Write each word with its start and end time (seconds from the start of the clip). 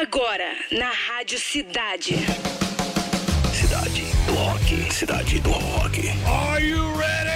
Agora, 0.00 0.54
na 0.72 0.90
Rádio 0.90 1.38
Cidade. 1.38 2.16
Cidade 3.52 4.02
do 4.26 4.32
Rock. 4.32 4.94
Cidade 4.94 5.40
do 5.40 5.50
Rock. 5.50 6.08
Are 6.26 6.66
you 6.66 6.96
ready? 6.96 7.30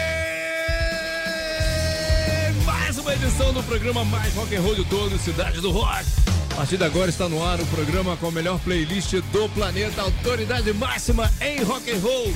Mais 2.64 2.96
uma 2.96 3.12
edição 3.12 3.52
do 3.52 3.62
programa 3.64 4.02
mais 4.06 4.32
rock 4.34 4.56
and 4.56 4.62
roll 4.62 4.74
de 4.74 4.84
todo, 4.86 5.18
Cidade 5.18 5.60
do 5.60 5.70
Rock. 5.70 6.06
A 6.52 6.54
partir 6.54 6.78
de 6.78 6.84
agora 6.84 7.10
está 7.10 7.28
no 7.28 7.44
ar 7.44 7.60
o 7.60 7.66
programa 7.66 8.16
com 8.16 8.28
a 8.28 8.32
melhor 8.32 8.58
playlist 8.60 9.12
do 9.12 9.46
planeta, 9.50 10.00
autoridade 10.00 10.72
máxima 10.72 11.30
em 11.42 11.62
rock 11.62 11.90
and 11.90 11.98
roll. 11.98 12.32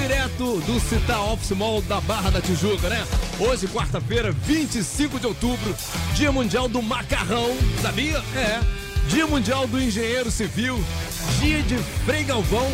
Direto 0.00 0.60
do 0.60 0.78
Citar 0.78 1.24
Office 1.24 1.50
Mall 1.56 1.82
da 1.82 2.00
Barra 2.02 2.30
da 2.30 2.40
Tijuca, 2.40 2.88
né? 2.88 3.04
Hoje, 3.40 3.66
quarta-feira, 3.66 4.30
25 4.30 5.18
de 5.18 5.26
outubro, 5.26 5.76
Dia 6.14 6.30
Mundial 6.30 6.68
do 6.68 6.80
Macarrão. 6.80 7.50
Sabia? 7.82 8.22
É. 8.36 8.89
Dia 9.10 9.26
Mundial 9.26 9.66
do 9.66 9.82
Engenheiro 9.82 10.30
Civil, 10.30 10.82
dia 11.40 11.60
de 11.62 11.76
Frei 12.04 12.22
Galvão 12.22 12.70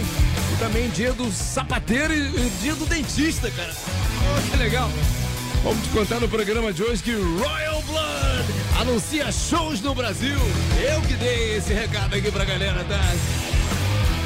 e 0.52 0.58
também 0.58 0.90
dia 0.90 1.14
do 1.14 1.32
sapateiro 1.32 2.12
e 2.12 2.50
dia 2.60 2.74
do 2.74 2.84
dentista, 2.84 3.50
cara. 3.50 3.72
Oh, 3.74 4.50
que 4.50 4.56
legal. 4.58 4.90
Vamos 5.62 5.82
te 5.82 5.88
contar 5.88 6.20
no 6.20 6.28
programa 6.28 6.74
de 6.74 6.82
hoje 6.82 7.02
que 7.02 7.12
Royal 7.14 7.82
Blood 7.82 8.80
anuncia 8.82 9.32
shows 9.32 9.80
no 9.80 9.94
Brasil. 9.94 10.38
Eu 10.86 11.00
que 11.00 11.14
dei 11.14 11.56
esse 11.56 11.72
recado 11.72 12.14
aqui 12.14 12.30
pra 12.30 12.44
galera, 12.44 12.84
tá? 12.84 13.00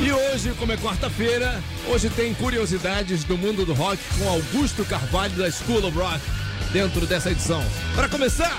E 0.00 0.10
hoje, 0.10 0.52
como 0.58 0.72
é 0.72 0.76
quarta-feira, 0.76 1.62
hoje 1.86 2.10
tem 2.10 2.34
curiosidades 2.34 3.22
do 3.22 3.38
mundo 3.38 3.64
do 3.64 3.72
rock 3.72 4.02
com 4.18 4.28
Augusto 4.28 4.84
Carvalho 4.84 5.34
da 5.36 5.48
School 5.48 5.86
of 5.86 5.96
Rock 5.96 6.20
dentro 6.72 7.06
dessa 7.06 7.30
edição. 7.30 7.64
Para 7.94 8.08
começar, 8.08 8.58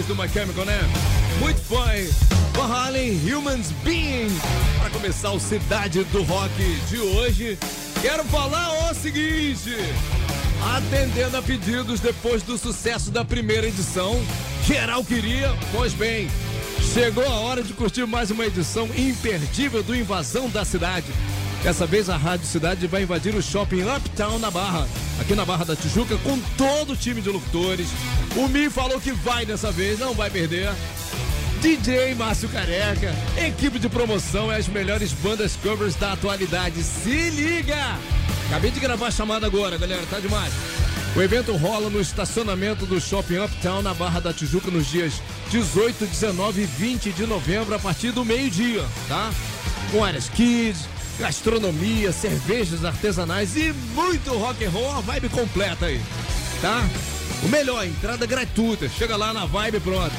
do 0.00 0.16
My 0.16 0.26
Chemical, 0.26 0.64
né? 0.64 0.80
Muito 1.38 1.60
fã. 1.60 1.94
hein? 1.94 2.08
Van 2.54 2.66
Halen, 2.66 3.20
Humans 3.30 3.72
Being. 3.84 4.30
Para 4.78 4.88
começar 4.88 5.30
o 5.32 5.38
Cidade 5.38 6.02
do 6.04 6.22
Rock 6.22 6.50
de 6.88 6.98
hoje, 6.98 7.58
quero 8.00 8.24
falar 8.24 8.90
o 8.90 8.94
seguinte. 8.94 9.76
Atendendo 10.74 11.36
a 11.36 11.42
pedidos 11.42 12.00
depois 12.00 12.42
do 12.42 12.56
sucesso 12.56 13.10
da 13.10 13.22
primeira 13.22 13.66
edição, 13.66 14.18
geral 14.66 15.04
queria, 15.04 15.54
pois 15.72 15.92
bem, 15.92 16.30
chegou 16.94 17.26
a 17.26 17.40
hora 17.40 17.62
de 17.62 17.74
curtir 17.74 18.06
mais 18.06 18.30
uma 18.30 18.46
edição 18.46 18.88
imperdível 18.96 19.82
do 19.82 19.94
Invasão 19.94 20.48
da 20.48 20.64
Cidade. 20.64 21.12
Dessa 21.62 21.86
vez 21.86 22.08
a 22.08 22.16
Rádio 22.16 22.46
Cidade 22.46 22.86
vai 22.86 23.02
invadir 23.02 23.34
o 23.34 23.42
shopping 23.42 23.82
Uptown 23.82 24.38
na 24.38 24.50
Barra, 24.50 24.88
aqui 25.22 25.34
na 25.36 25.44
Barra 25.44 25.64
da 25.64 25.76
Tijuca, 25.76 26.18
com 26.18 26.38
todo 26.56 26.92
o 26.92 26.96
time 26.96 27.20
de 27.20 27.30
locutores. 27.30 27.86
O 28.36 28.48
Mi 28.48 28.68
falou 28.68 29.00
que 29.00 29.12
vai 29.12 29.46
dessa 29.46 29.70
vez, 29.70 29.98
não 29.98 30.14
vai 30.14 30.28
perder. 30.28 30.68
DJ 31.60 32.14
Márcio 32.16 32.48
Careca, 32.48 33.14
equipe 33.36 33.78
de 33.78 33.88
promoção 33.88 34.52
e 34.52 34.56
as 34.56 34.66
melhores 34.66 35.12
bandas 35.12 35.54
covers 35.62 35.94
da 35.94 36.12
atualidade. 36.12 36.82
Se 36.82 37.30
liga! 37.30 37.96
Acabei 38.48 38.72
de 38.72 38.80
gravar 38.80 39.06
a 39.06 39.10
chamada 39.12 39.46
agora, 39.46 39.78
galera, 39.78 40.02
tá 40.10 40.18
demais. 40.18 40.52
O 41.14 41.22
evento 41.22 41.54
rola 41.56 41.88
no 41.88 42.00
estacionamento 42.00 42.84
do 42.84 43.00
Shopping 43.00 43.38
Uptown 43.38 43.80
na 43.80 43.94
Barra 43.94 44.18
da 44.18 44.32
Tijuca 44.32 44.72
nos 44.72 44.88
dias 44.88 45.22
18, 45.50 46.04
19 46.04 46.62
e 46.62 46.66
20 46.66 47.12
de 47.12 47.26
novembro 47.26 47.74
a 47.74 47.78
partir 47.78 48.10
do 48.10 48.24
meio-dia, 48.24 48.84
tá? 49.08 49.30
Com 49.92 50.02
áreas 50.02 50.28
kids, 50.28 50.88
gastronomia, 51.22 52.10
cervejas 52.10 52.84
artesanais 52.84 53.54
e 53.56 53.72
muito 53.94 54.36
rock 54.36 54.64
and 54.64 54.70
roll, 54.70 54.90
a 54.90 55.00
vibe 55.00 55.28
completa 55.28 55.86
aí, 55.86 56.00
tá? 56.60 56.84
O 57.44 57.48
melhor, 57.48 57.86
entrada 57.86 58.26
gratuita. 58.26 58.88
Chega 58.88 59.16
lá 59.16 59.32
na 59.32 59.46
vibe 59.46 59.78
pronto. 59.78 60.12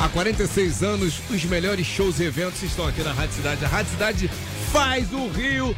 Há 0.00 0.08
46 0.08 0.82
anos, 0.82 1.20
os 1.30 1.44
melhores 1.44 1.86
shows 1.86 2.18
e 2.18 2.24
eventos 2.24 2.60
estão 2.60 2.88
aqui 2.88 3.02
na 3.02 3.12
Rádio 3.12 3.36
Cidade. 3.36 3.64
A 3.64 3.68
Rádio 3.68 3.92
Cidade 3.92 4.30
faz 4.72 5.12
o 5.12 5.28
Rio, 5.28 5.76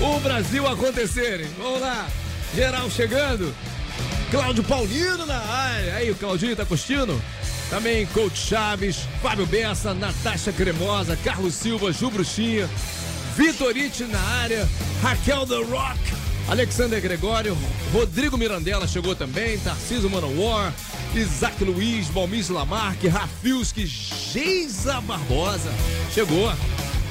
o 0.00 0.18
Brasil 0.18 0.66
acontecerem. 0.66 1.46
Vamos 1.56 1.80
lá, 1.80 2.08
geral 2.52 2.90
chegando. 2.90 3.54
Cláudio 4.32 4.64
Paulino 4.64 5.24
na 5.26 5.38
área. 5.38 5.94
Aí, 5.94 6.10
o 6.10 6.16
Claudinho 6.16 6.56
tá 6.56 6.64
curtindo? 6.64 7.22
Também 7.68 8.04
Coach 8.06 8.36
Chaves, 8.36 9.06
Fábio 9.22 9.46
Bessa, 9.46 9.94
Natasha 9.94 10.52
Cremosa, 10.52 11.16
Carlos 11.22 11.54
Silva, 11.54 11.92
Ju 11.92 12.10
Bruxinha, 12.10 12.68
Vitorite 13.36 14.04
na 14.04 14.20
área, 14.20 14.68
Raquel 15.02 15.46
The 15.46 15.62
Rock, 15.62 15.98
Alexander 16.48 17.00
Gregório, 17.00 17.56
Rodrigo 17.92 18.36
Mirandela 18.36 18.86
chegou 18.86 19.14
também, 19.14 19.58
Tarcísio 19.58 20.10
Manowar, 20.10 20.74
Isaac 21.14 21.62
Luiz, 21.64 22.08
Balmis 22.08 22.48
Lamarque, 22.48 23.08
Rafilski, 23.08 23.86
Geisa 23.86 25.00
Barbosa 25.00 25.70
chegou. 26.12 26.52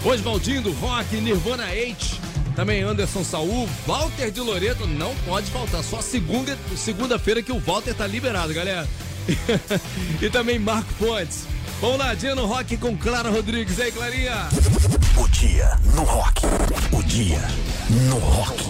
Oswaldinho 0.04 0.62
do 0.62 0.72
Rock, 0.74 1.18
Nirvana 1.18 1.66
H, 1.66 2.20
também 2.56 2.82
Anderson 2.84 3.24
Saul, 3.24 3.68
Walter 3.86 4.32
de 4.32 4.40
Loreto, 4.40 4.88
não 4.88 5.14
pode 5.26 5.52
faltar, 5.52 5.84
só 5.84 6.02
segunda, 6.02 6.58
segunda-feira 6.76 7.42
que 7.42 7.52
o 7.52 7.60
Walter 7.60 7.94
tá 7.94 8.08
liberado, 8.08 8.54
galera. 8.54 8.88
e 10.22 10.30
também 10.30 10.58
Marco 10.58 10.94
Pontes. 10.96 11.46
Dia 12.20 12.36
no 12.36 12.46
rock 12.46 12.76
com 12.76 12.98
Clara 12.98 13.30
Rodrigues. 13.30 13.80
Aí, 13.80 13.90
Clarinha? 13.94 14.50
O 15.18 15.26
dia 15.30 15.72
no 15.96 16.04
rock. 16.04 16.42
O 16.92 17.02
dia 17.02 17.40
no 17.90 18.18
rock. 18.18 18.62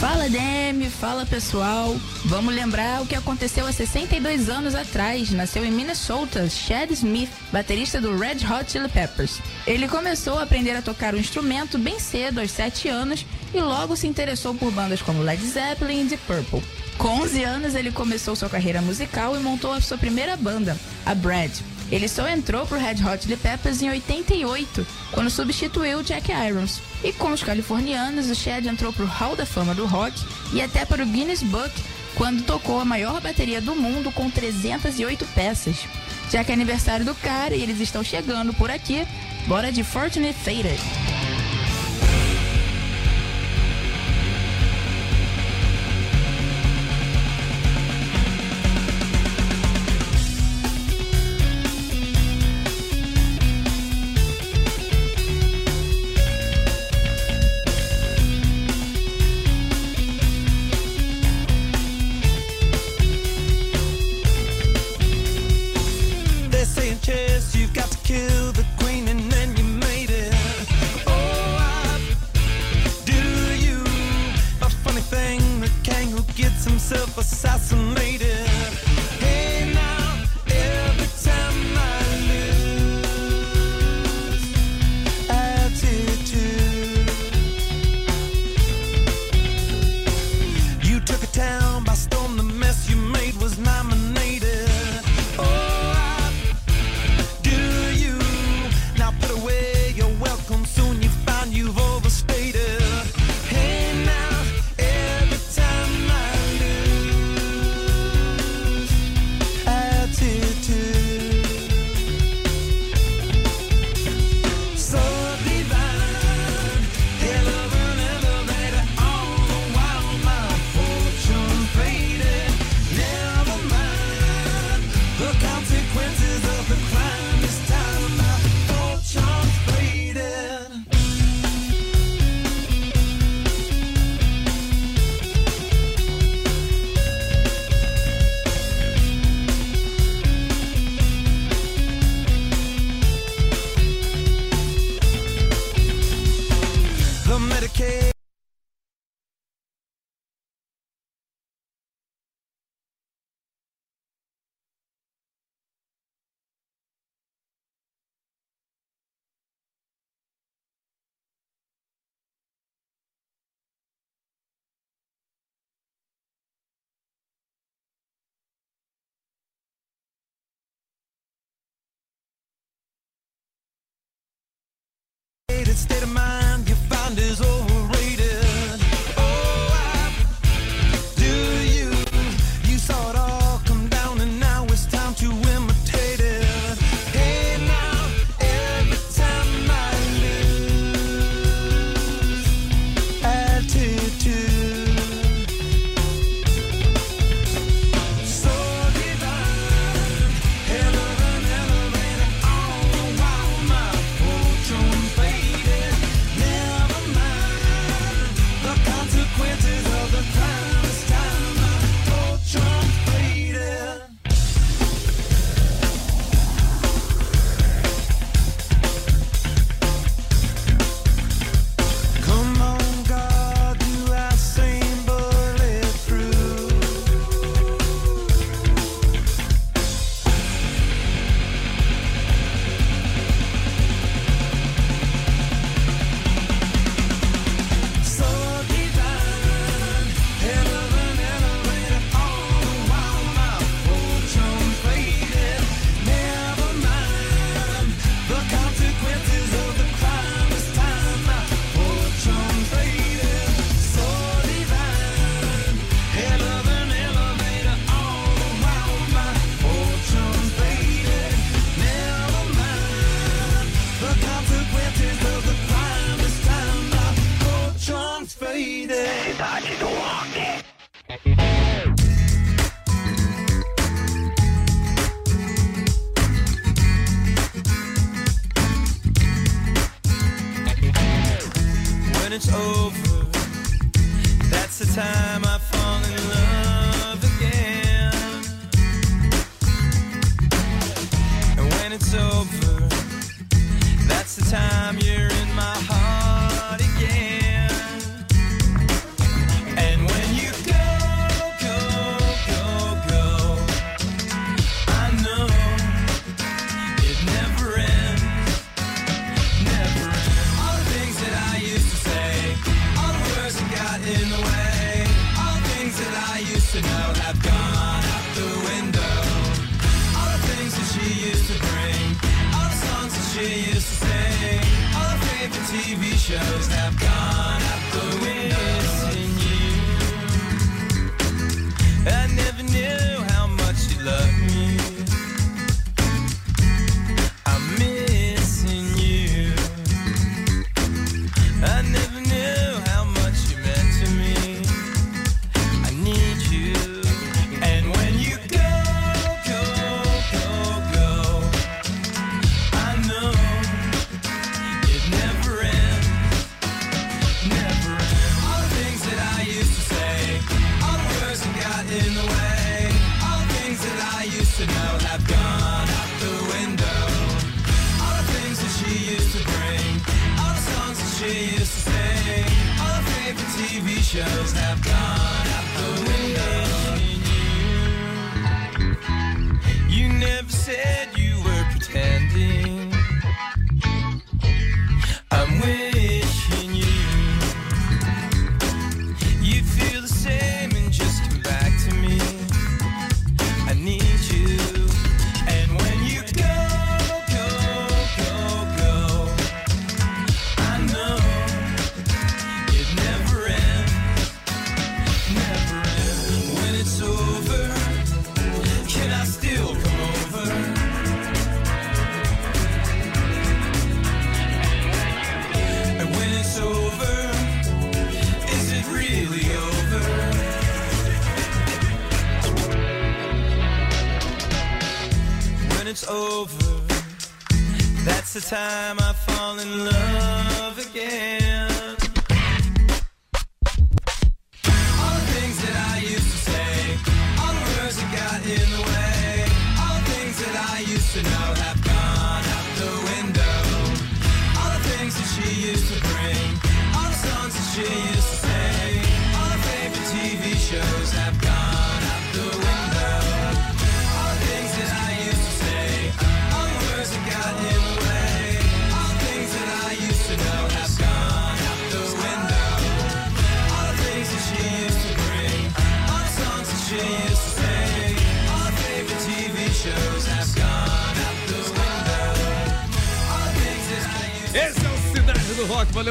Fala 0.00 0.28
Demi, 0.28 0.90
fala 0.90 1.24
pessoal. 1.24 1.94
Vamos 2.24 2.52
lembrar 2.52 3.00
o 3.00 3.06
que 3.06 3.14
aconteceu 3.14 3.64
há 3.64 3.72
62 3.72 4.48
anos 4.48 4.74
atrás. 4.74 5.30
Nasceu 5.30 5.64
em 5.64 5.70
Minnesota 5.70 6.48
Chad 6.48 6.90
Smith, 6.90 7.30
baterista 7.52 8.00
do 8.00 8.16
Red 8.16 8.38
Hot 8.50 8.72
Chili 8.72 8.88
Peppers. 8.88 9.38
Ele 9.64 9.86
começou 9.86 10.40
a 10.40 10.42
aprender 10.42 10.72
a 10.72 10.82
tocar 10.82 11.14
o 11.14 11.18
instrumento 11.18 11.78
bem 11.78 12.00
cedo, 12.00 12.40
aos 12.40 12.50
7 12.50 12.88
anos, 12.88 13.24
e 13.54 13.60
logo 13.60 13.94
se 13.94 14.08
interessou 14.08 14.52
por 14.54 14.72
bandas 14.72 15.00
como 15.00 15.22
Led 15.22 15.40
Zeppelin 15.40 16.00
e 16.00 16.04
Deep 16.08 16.22
Purple. 16.26 16.79
Com 17.00 17.22
11 17.22 17.44
anos, 17.44 17.74
ele 17.74 17.90
começou 17.90 18.36
sua 18.36 18.50
carreira 18.50 18.82
musical 18.82 19.34
e 19.34 19.40
montou 19.40 19.72
a 19.72 19.80
sua 19.80 19.96
primeira 19.96 20.36
banda, 20.36 20.76
a 21.06 21.14
Brad. 21.14 21.50
Ele 21.90 22.06
só 22.06 22.28
entrou 22.28 22.66
pro 22.66 22.78
Red 22.78 23.02
Hot 23.02 23.22
Chili 23.22 23.38
Peppers 23.38 23.80
em 23.80 23.88
88, 23.88 24.86
quando 25.10 25.30
substituiu 25.30 26.02
Jack 26.02 26.30
Irons. 26.30 26.82
E 27.02 27.10
com 27.10 27.32
os 27.32 27.42
californianos, 27.42 28.28
o 28.28 28.34
Chad 28.34 28.66
entrou 28.66 28.92
pro 28.92 29.06
Hall 29.06 29.34
da 29.34 29.46
Fama 29.46 29.74
do 29.74 29.86
Rock 29.86 30.22
e 30.52 30.60
até 30.60 30.84
para 30.84 31.02
o 31.02 31.06
Guinness 31.06 31.42
Book, 31.42 31.72
quando 32.16 32.44
tocou 32.44 32.78
a 32.78 32.84
maior 32.84 33.18
bateria 33.18 33.62
do 33.62 33.74
mundo 33.74 34.12
com 34.12 34.30
308 34.30 35.24
peças. 35.34 35.76
Já 36.30 36.44
que 36.44 36.50
é 36.50 36.54
aniversário 36.54 37.06
do 37.06 37.14
cara 37.14 37.56
e 37.56 37.62
eles 37.62 37.80
estão 37.80 38.04
chegando 38.04 38.52
por 38.52 38.70
aqui, 38.70 39.06
bora 39.48 39.72
de 39.72 39.82
Fortunate 39.82 40.38
Faded. 40.44 41.09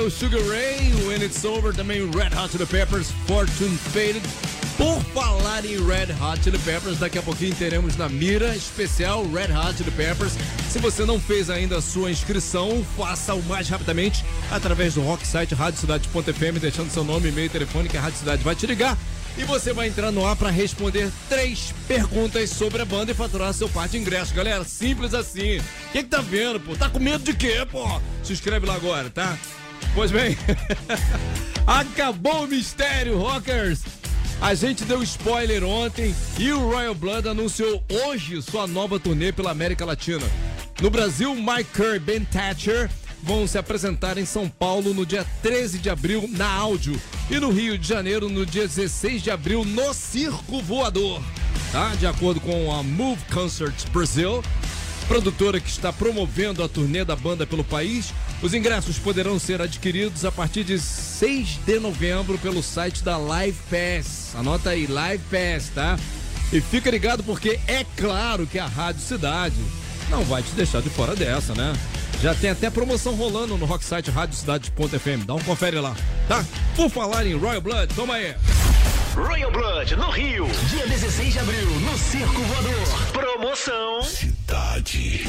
Sugar 0.09 0.41
Ray, 0.47 0.93
When 1.05 1.23
It's 1.23 1.43
Over, 1.43 1.73
também 1.73 2.09
Red 2.11 2.35
Hot 2.35 2.51
Chili 2.51 2.65
Peppers, 2.65 3.11
Fortune 3.27 3.77
Faded. 3.77 4.21
Por 4.77 5.01
falar 5.13 5.65
em 5.65 5.75
Red 5.85 6.13
Hot 6.21 6.41
Chili 6.43 6.57
Peppers, 6.59 6.99
daqui 6.99 7.17
a 7.17 7.21
pouquinho 7.21 7.53
teremos 7.55 7.97
na 7.97 8.07
mira 8.07 8.55
especial 8.55 9.23
Red 9.29 9.53
Hot 9.53 9.77
Chili 9.77 9.91
Peppers. 9.91 10.33
Se 10.69 10.79
você 10.79 11.05
não 11.05 11.19
fez 11.19 11.49
ainda 11.49 11.77
a 11.77 11.81
sua 11.81 12.09
inscrição, 12.09 12.85
faça 12.97 13.33
o 13.33 13.43
mais 13.43 13.67
rapidamente 13.67 14.23
através 14.49 14.93
do 14.93 15.01
rock 15.01 15.27
site 15.27 15.53
radiocidade.fm, 15.53 16.59
deixando 16.59 16.91
seu 16.91 17.03
nome, 17.03 17.29
e-mail 17.29 17.49
telefone 17.49 17.89
que 17.89 17.97
a 17.97 18.01
Rádio 18.01 18.19
Cidade 18.19 18.43
vai 18.43 18.55
te 18.55 18.65
ligar. 18.65 18.97
E 19.37 19.43
você 19.43 19.73
vai 19.73 19.87
entrar 19.87 20.11
no 20.11 20.25
ar 20.25 20.35
para 20.35 20.49
responder 20.49 21.09
três 21.29 21.73
perguntas 21.87 22.49
sobre 22.49 22.81
a 22.81 22.85
banda 22.85 23.11
e 23.11 23.15
faturar 23.15 23.53
seu 23.53 23.69
par 23.69 23.87
de 23.87 23.97
ingresso, 23.97 24.33
galera. 24.33 24.63
Simples 24.63 25.13
assim. 25.13 25.57
O 25.59 25.91
que 25.91 26.03
tá 26.03 26.19
vendo, 26.19 26.59
pô? 26.59 26.75
Tá 26.75 26.89
com 26.89 26.99
medo 26.99 27.23
de 27.23 27.33
quê, 27.33 27.65
pô? 27.71 27.85
Se 28.23 28.33
inscreve 28.33 28.65
lá 28.65 28.75
agora, 28.75 29.09
tá? 29.09 29.37
Pois 29.93 30.11
bem, 30.11 30.37
acabou 31.67 32.45
o 32.45 32.47
mistério, 32.47 33.17
rockers. 33.17 33.81
A 34.41 34.53
gente 34.53 34.85
deu 34.85 35.03
spoiler 35.03 35.63
ontem 35.63 36.15
e 36.37 36.51
o 36.51 36.69
Royal 36.69 36.95
Blood 36.95 37.27
anunciou 37.27 37.83
hoje 37.89 38.41
sua 38.41 38.65
nova 38.65 38.97
turnê 38.97 39.33
pela 39.33 39.51
América 39.51 39.83
Latina. 39.83 40.25
No 40.81 40.89
Brasil, 40.89 41.35
Mike 41.35 41.71
Kerr 41.73 41.95
e 41.95 41.99
Ben 41.99 42.23
Thatcher 42.23 42.89
vão 43.21 43.45
se 43.45 43.57
apresentar 43.57 44.17
em 44.17 44.25
São 44.25 44.47
Paulo 44.47 44.93
no 44.93 45.05
dia 45.05 45.25
13 45.41 45.79
de 45.79 45.89
abril 45.89 46.29
na 46.29 46.49
Áudio 46.49 46.99
e 47.29 47.37
no 47.37 47.51
Rio 47.51 47.77
de 47.77 47.85
Janeiro 47.85 48.29
no 48.29 48.45
dia 48.45 48.65
16 48.65 49.21
de 49.21 49.29
abril 49.29 49.65
no 49.65 49.93
Circo 49.93 50.61
Voador. 50.61 51.21
Tá? 51.71 51.93
De 51.95 52.07
acordo 52.07 52.39
com 52.39 52.71
a 52.73 52.81
Move 52.81 53.21
Concerts 53.31 53.85
Brasil, 53.85 54.41
produtora 55.09 55.59
que 55.59 55.67
está 55.67 55.91
promovendo 55.91 56.63
a 56.63 56.69
turnê 56.69 57.03
da 57.03 57.15
banda 57.15 57.45
pelo 57.45 57.63
país. 57.63 58.13
Os 58.43 58.53
ingressos 58.53 58.99
poderão 58.99 59.39
ser 59.39 59.59
adquiridos 59.59 60.23
a 60.23 60.31
partir 60.31 60.63
de 60.63 60.77
6 60.77 61.59
de 61.65 61.79
novembro 61.79 62.37
pelo 62.37 62.61
site 62.61 63.03
da 63.03 63.17
Live 63.17 63.57
Pass. 63.71 64.35
Anota 64.35 64.69
aí, 64.69 64.85
Live 64.85 65.23
Pass, 65.31 65.69
tá? 65.73 65.97
E 66.53 66.61
fica 66.61 66.91
ligado 66.91 67.23
porque 67.23 67.59
é 67.67 67.83
claro 67.97 68.45
que 68.45 68.59
a 68.59 68.67
Rádio 68.67 69.01
Cidade 69.01 69.55
não 70.11 70.23
vai 70.23 70.43
te 70.43 70.51
deixar 70.51 70.79
de 70.79 70.91
fora 70.91 71.15
dessa, 71.15 71.55
né? 71.55 71.73
Já 72.21 72.35
tem 72.35 72.51
até 72.51 72.69
promoção 72.69 73.15
rolando 73.15 73.57
no 73.57 73.65
rocksite 73.65 74.11
radiocidade.fm. 74.11 75.25
Dá 75.25 75.33
um 75.33 75.41
confere 75.41 75.79
lá, 75.79 75.95
tá? 76.27 76.45
Por 76.75 76.87
falar 76.87 77.25
em 77.25 77.35
Royal 77.35 77.61
Blood, 77.61 77.95
toma 77.95 78.13
aí. 78.13 78.35
Royal 79.15 79.51
Blood 79.51 79.95
no 79.95 80.09
Rio. 80.09 80.47
Dia 80.69 80.85
16 80.87 81.33
de 81.33 81.39
abril, 81.39 81.69
no 81.81 81.97
Circo 81.97 82.41
Voador. 82.41 83.11
Promoção. 83.11 84.01
Cidade. 84.03 85.27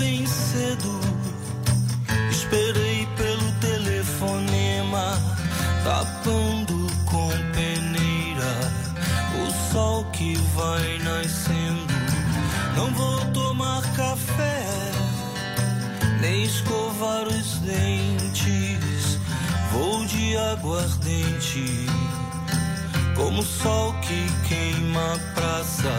Bem 0.00 0.26
cedo. 0.26 0.98
Esperei 2.30 3.06
pelo 3.18 3.52
telefonema, 3.60 5.18
tapando 5.84 6.86
com 7.04 7.28
peneira 7.52 8.52
o 9.44 9.72
sol 9.72 10.04
que 10.06 10.34
vai 10.56 10.98
nascendo. 11.00 11.94
Não 12.74 12.90
vou 12.94 13.20
tomar 13.26 13.82
café, 13.94 14.64
nem 16.20 16.44
escovar 16.44 17.28
os 17.28 17.58
dentes. 17.58 19.20
Vou 19.70 20.04
de 20.06 20.36
aguardente, 20.36 21.86
como 23.14 23.40
o 23.42 23.44
sol 23.44 23.94
que 24.00 24.48
queima 24.48 25.14
a 25.14 25.18
praça. 25.34 25.92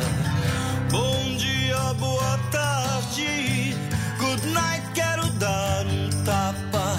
Bom 0.89 1.37
dia, 1.37 1.93
boa 1.93 2.37
tarde. 2.51 3.80
Night, 4.45 4.87
quero 4.93 5.27
dar 5.33 5.85
um 5.85 6.09
tapa 6.23 6.97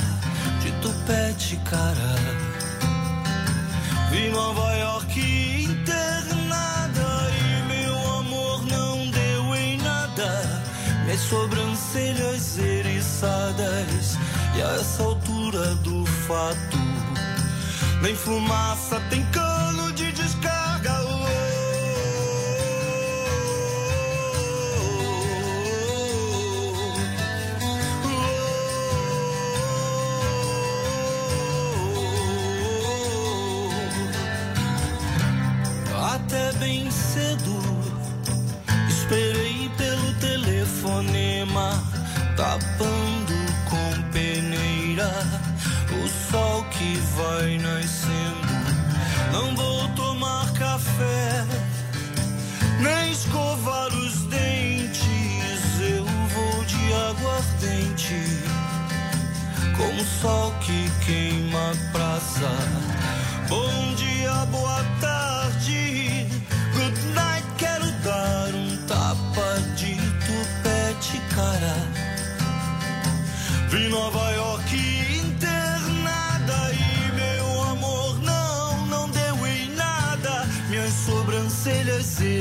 de 0.60 0.70
tupete, 0.80 1.56
cara. 1.68 2.14
Vi 4.10 4.30
Nova 4.30 4.72
York 4.76 5.64
internada 5.64 7.30
e 7.40 7.66
meu 7.66 8.18
amor 8.18 8.64
não 8.66 9.10
deu 9.10 9.54
em 9.56 9.76
nada. 9.78 10.62
Minhas 11.04 11.20
sobrancelhas 11.20 12.58
eriçadas 12.58 14.16
e 14.56 14.62
a 14.62 14.74
essa 14.76 15.02
altura 15.02 15.74
do 15.76 16.06
fato, 16.06 16.78
nem 18.02 18.14
fumaça 18.14 19.00
tem 19.10 19.24
que 46.82 46.98
vai 47.16 47.58
nascendo. 47.58 48.42
Não 49.32 49.54
vou 49.54 49.88
tomar 49.90 50.52
café, 50.52 51.44
nem 52.80 53.12
escovar 53.12 53.88
os 53.94 54.22
dentes. 54.26 55.00
Eu 55.80 56.04
vou 56.04 56.64
de 56.64 56.92
aguardente, 57.08 58.20
como 59.76 60.00
o 60.00 60.04
sol 60.04 60.52
que 60.60 60.90
queima 61.06 61.70
a 61.70 61.92
praça. 61.92 62.50
Bom 63.48 63.94
dia, 63.94 64.32
boa 64.46 64.84
tarde, 65.00 66.26
good 66.74 67.00
night. 67.14 67.46
Quero 67.58 67.90
dar 68.02 68.48
um 68.54 68.76
tapa 68.88 69.60
de 69.76 69.94
tupete, 70.26 71.20
cara. 71.34 71.76
Vi 73.70 73.88
Nova 73.88 74.30
York 74.32 75.01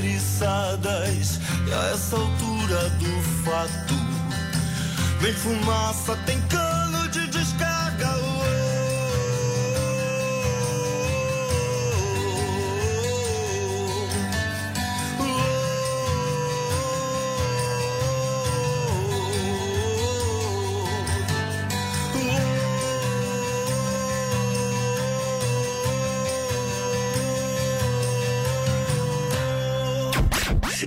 eriçadas 0.01 1.39
e 1.67 1.73
a 1.73 1.91
essa 1.93 2.15
altura 2.15 2.89
do 2.99 3.21
fato, 3.43 3.93
nem 5.21 5.33
fumaça 5.33 6.15
tem 6.25 6.41
cano 6.47 6.80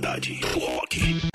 Do 0.05 0.35
Rock. 0.59 1.34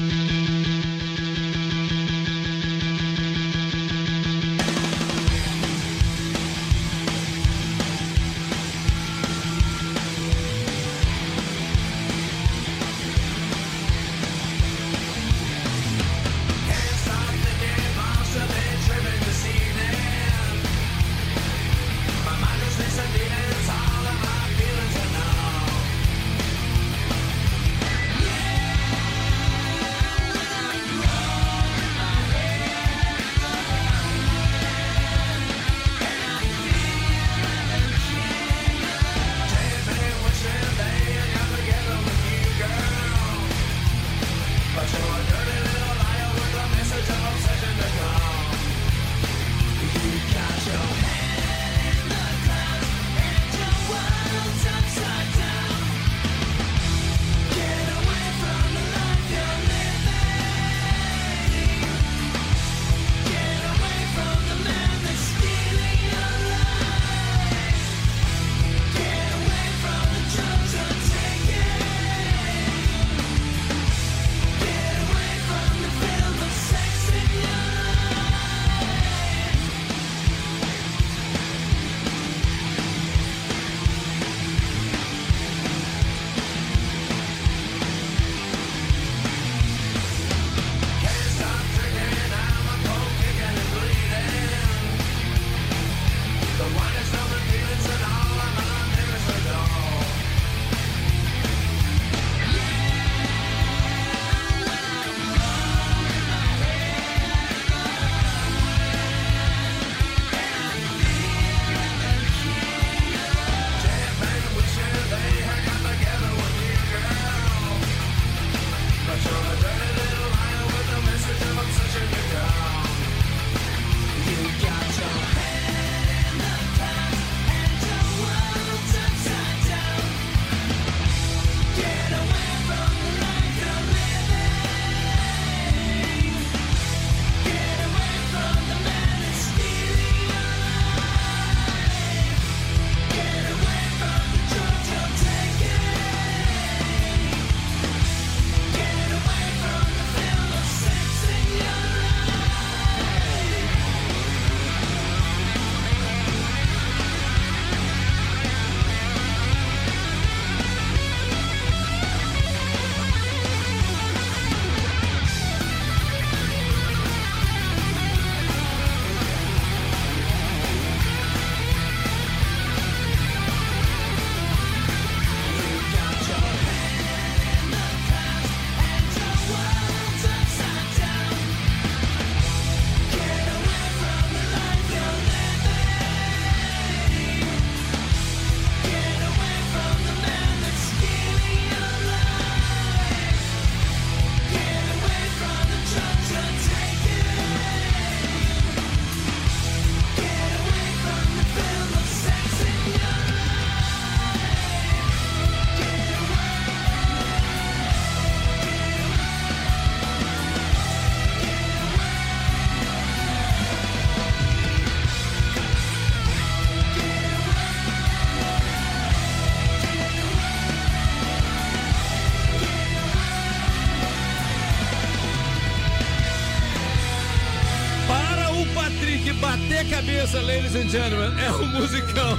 Cabeça, 230.20 230.40
ladies 230.42 230.76
and 230.76 230.88
gentlemen, 230.90 231.33
é 231.40 231.50
um 231.50 231.66
musicão. 231.66 232.37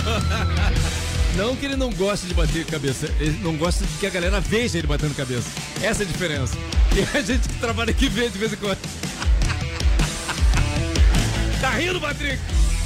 Não 1.36 1.56
que 1.56 1.66
ele 1.66 1.78
não 1.78 1.90
goste 1.92 2.28
de 2.28 2.34
bater 2.34 2.66
cabeça, 2.66 3.10
ele 3.18 3.40
não 3.42 3.56
gosta 3.56 3.86
de 3.86 3.94
que 3.98 4.06
a 4.06 4.10
galera 4.10 4.42
veja 4.42 4.78
ele 4.78 4.86
batendo 4.86 5.16
cabeça. 5.16 5.48
Essa 5.82 6.04
é 6.04 6.06
a 6.06 6.08
diferença. 6.08 6.58
E 6.94 7.18
a 7.18 7.22
gente 7.22 7.48
que 7.48 7.56
trabalha 7.56 7.92
aqui 7.92 8.10
vê 8.10 8.28
de 8.28 8.38
vez 8.38 8.52
em 8.52 8.58
quando. 8.58 8.78
Tá 11.62 11.70
rindo, 11.72 12.02
Patrick? 12.02 12.38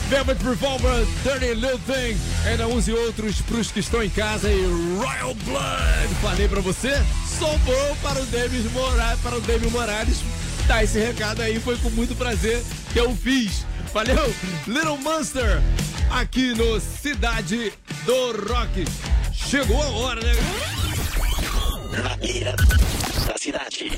Velvet 0.10 0.38
Revolver, 0.43 1.08
Dirty 1.23 1.55
Little 1.55 1.79
Thing, 1.79 2.15
ainda 2.45 2.67
uns 2.67 2.88
e 2.88 2.91
outros 2.91 3.41
pros 3.41 3.71
que 3.71 3.79
estão 3.79 4.03
em 4.03 4.10
casa 4.10 4.47
e 4.47 4.63
Royal 4.97 5.34
Blood. 5.34 6.15
Falei 6.21 6.47
pra 6.47 6.62
você, 6.62 7.01
sobrou 7.39 7.95
para 8.03 8.21
o 8.21 8.25
David 8.27 8.69
Morales, 8.69 9.19
para 9.21 9.36
o 9.36 9.41
David 9.41 9.71
Morales 9.71 10.19
dar 10.67 10.84
esse 10.84 10.99
recado 10.99 11.41
aí, 11.41 11.60
foi 11.60 11.77
com 11.77 11.89
muito 11.89 12.15
prazer 12.15 12.63
que 12.93 12.99
eu 12.99 13.15
fiz. 13.15 13.64
Valeu, 13.95 14.36
Little 14.67 14.97
Monster, 14.97 15.62
aqui 16.12 16.53
no 16.53 16.81
Cidade 16.81 17.71
do 18.05 18.45
Rock. 18.45 18.84
Chegou 19.31 19.81
a 19.81 19.88
hora, 19.88 20.19
né? 20.21 20.34
Na 22.03 22.17
beira 22.17 22.53
da 23.25 23.38
cidade. 23.38 23.97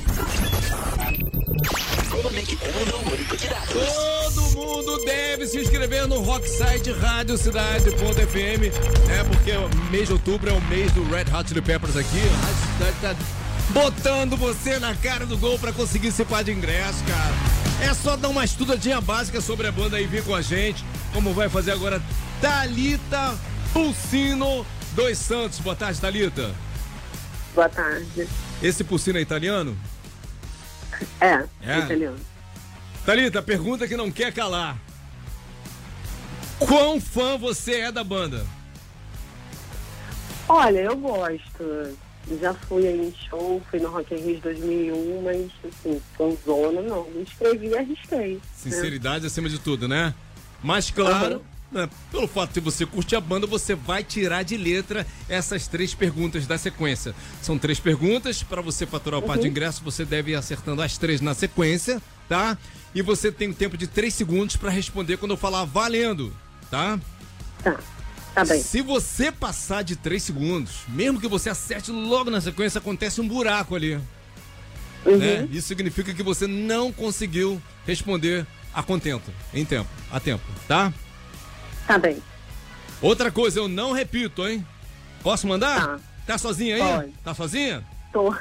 Todo 3.73 4.41
mundo 4.51 5.03
deve 5.03 5.47
se 5.47 5.61
inscrever 5.61 6.07
no 6.07 6.21
Rocksite 6.21 6.91
Rádio 6.91 7.35
Cidade.fm, 7.35 8.65
é 9.09 9.23
porque 9.23 9.51
o 9.53 9.67
mês 9.89 10.09
de 10.09 10.13
outubro 10.13 10.51
é 10.51 10.53
o 10.53 10.61
mês 10.65 10.91
do 10.91 11.03
Red 11.09 11.35
Hot 11.35 11.49
Chili 11.49 11.61
Peppers 11.63 11.97
aqui. 11.97 12.19
A 12.19 12.45
Rádio 12.45 12.73
Cidade 12.73 12.95
tá 13.01 13.15
botando 13.71 14.37
você 14.37 14.77
na 14.77 14.93
cara 14.93 15.25
do 15.25 15.35
gol 15.39 15.57
pra 15.57 15.73
conseguir 15.73 16.09
esse 16.09 16.23
par 16.23 16.43
de 16.43 16.51
ingresso, 16.51 17.03
cara. 17.05 17.56
É 17.81 17.93
só 17.93 18.15
dar 18.15 18.29
uma 18.29 18.43
estudadinha 18.43 18.99
básica 18.99 19.39
sobre 19.39 19.67
a 19.67 19.71
banda 19.71 19.99
e 19.99 20.07
vir 20.07 20.23
com 20.23 20.33
a 20.33 20.41
gente, 20.41 20.83
como 21.13 21.33
vai 21.33 21.47
fazer 21.47 21.71
agora 21.71 22.01
Talita 22.41 23.37
Pulsino 23.71 24.65
dos 24.93 25.17
Santos. 25.17 25.59
Boa 25.59 25.75
tarde, 25.75 25.99
Talita. 26.01 26.53
Boa 27.53 27.69
tarde. 27.69 28.27
Esse 28.61 28.83
Pulsino 28.83 29.17
é 29.19 29.21
italiano? 29.21 29.77
É, 31.21 31.43
É? 31.61 31.79
italiano. 31.79 32.17
Talita, 33.05 33.41
pergunta 33.41 33.87
que 33.87 33.95
não 33.95 34.11
quer 34.11 34.33
calar. 34.33 34.77
Quão 36.59 36.99
fã 36.99 37.37
você 37.37 37.81
é 37.81 37.91
da 37.91 38.03
banda? 38.03 38.43
Olha, 40.49 40.79
eu 40.79 40.97
gosto. 40.97 41.97
Já 42.41 42.53
fui 42.53 42.85
aí 42.85 43.07
em 43.07 43.13
show, 43.29 43.61
fui 43.69 43.79
no 43.79 43.89
Rock 43.89 44.13
in 44.13 44.17
Rio 44.17 44.35
de 44.35 44.41
2001, 44.41 45.21
mas 45.21 45.51
assim, 45.65 46.01
fanzona 46.17 46.81
não. 46.81 47.09
Me 47.11 47.21
inscrevi 47.21 47.67
e 47.67 47.77
arrisquei. 47.77 48.33
né? 48.35 48.39
Sinceridade 48.55 49.25
acima 49.25 49.47
de 49.47 49.57
tudo, 49.59 49.87
né? 49.87 50.13
Mas 50.61 50.91
claro, 50.91 51.41
né, 51.71 51.89
pelo 52.11 52.27
fato 52.27 52.53
de 52.53 52.59
você 52.59 52.85
curtir 52.85 53.15
a 53.15 53.21
banda, 53.21 53.47
você 53.47 53.75
vai 53.75 54.03
tirar 54.03 54.43
de 54.43 54.57
letra 54.57 55.05
essas 55.29 55.67
três 55.67 55.93
perguntas 55.93 56.45
da 56.45 56.57
sequência. 56.57 57.13
São 57.41 57.57
três 57.57 57.79
perguntas 57.79 58.43
para 58.43 58.61
você 58.61 58.85
faturar 58.85 59.19
o 59.19 59.23
par 59.23 59.37
de 59.37 59.47
ingresso, 59.47 59.83
você 59.83 60.03
deve 60.03 60.31
ir 60.31 60.35
acertando 60.35 60.81
as 60.81 60.97
três 60.97 61.21
na 61.21 61.33
sequência, 61.33 62.01
tá? 62.27 62.57
E 62.93 63.01
você 63.01 63.31
tem 63.31 63.49
um 63.49 63.53
tempo 63.53 63.77
de 63.77 63.87
três 63.87 64.13
segundos 64.13 64.55
para 64.55 64.69
responder 64.69 65.17
quando 65.17 65.31
eu 65.31 65.37
falar 65.37 65.63
valendo, 65.65 66.33
tá? 66.69 66.99
Tá, 67.63 67.79
tá 68.37 68.45
bem. 68.45 68.61
Se 68.61 68.81
você 68.81 69.31
passar 69.31 69.83
de 69.83 69.95
3 69.95 70.21
segundos, 70.21 70.81
mesmo 70.87 71.19
que 71.19 71.27
você 71.27 71.49
acerte 71.49 71.91
logo 71.91 72.29
na 72.29 72.39
sequência, 72.39 72.77
acontece 72.77 73.19
um 73.19 73.27
buraco 73.27 73.75
ali. 73.75 73.95
Uhum. 75.05 75.17
né? 75.17 75.47
Isso 75.51 75.67
significa 75.67 76.13
que 76.13 76.21
você 76.21 76.45
não 76.45 76.91
conseguiu 76.91 77.59
responder 77.85 78.45
a 78.73 78.83
contento, 78.83 79.33
em 79.53 79.65
tempo, 79.65 79.89
a 80.11 80.19
tempo, 80.19 80.43
tá? 80.67 80.93
Tá 81.87 81.97
bem. 81.97 82.21
Outra 83.01 83.31
coisa, 83.31 83.59
eu 83.59 83.67
não 83.67 83.91
repito, 83.91 84.47
hein? 84.47 84.65
Posso 85.23 85.47
mandar? 85.47 85.87
Tá. 85.87 85.99
Tá 86.27 86.37
sozinha 86.37 86.75
aí? 86.75 86.81
Pode. 86.81 87.13
Tá 87.23 87.33
sozinha? 87.33 87.83
Tô. 88.11 88.35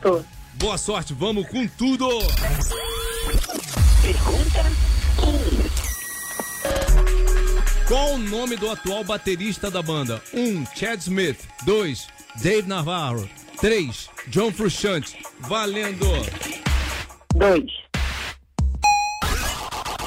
Tô. 0.00 0.22
Boa 0.54 0.78
sorte, 0.78 1.14
vamos 1.14 1.48
com 1.48 1.66
tudo! 1.66 2.06
Pergunta 4.02 4.81
Qual 7.92 8.14
o 8.14 8.16
nome 8.16 8.56
do 8.56 8.70
atual 8.70 9.04
baterista 9.04 9.70
da 9.70 9.82
banda? 9.82 10.22
1. 10.32 10.40
Um, 10.40 10.64
Chad 10.74 10.98
Smith. 11.02 11.46
2. 11.66 12.06
Dave 12.42 12.66
Navarro. 12.66 13.28
3. 13.60 14.08
John 14.28 14.50
Frusciante. 14.50 15.18
Valendo! 15.40 16.06
Dois. 17.34 17.70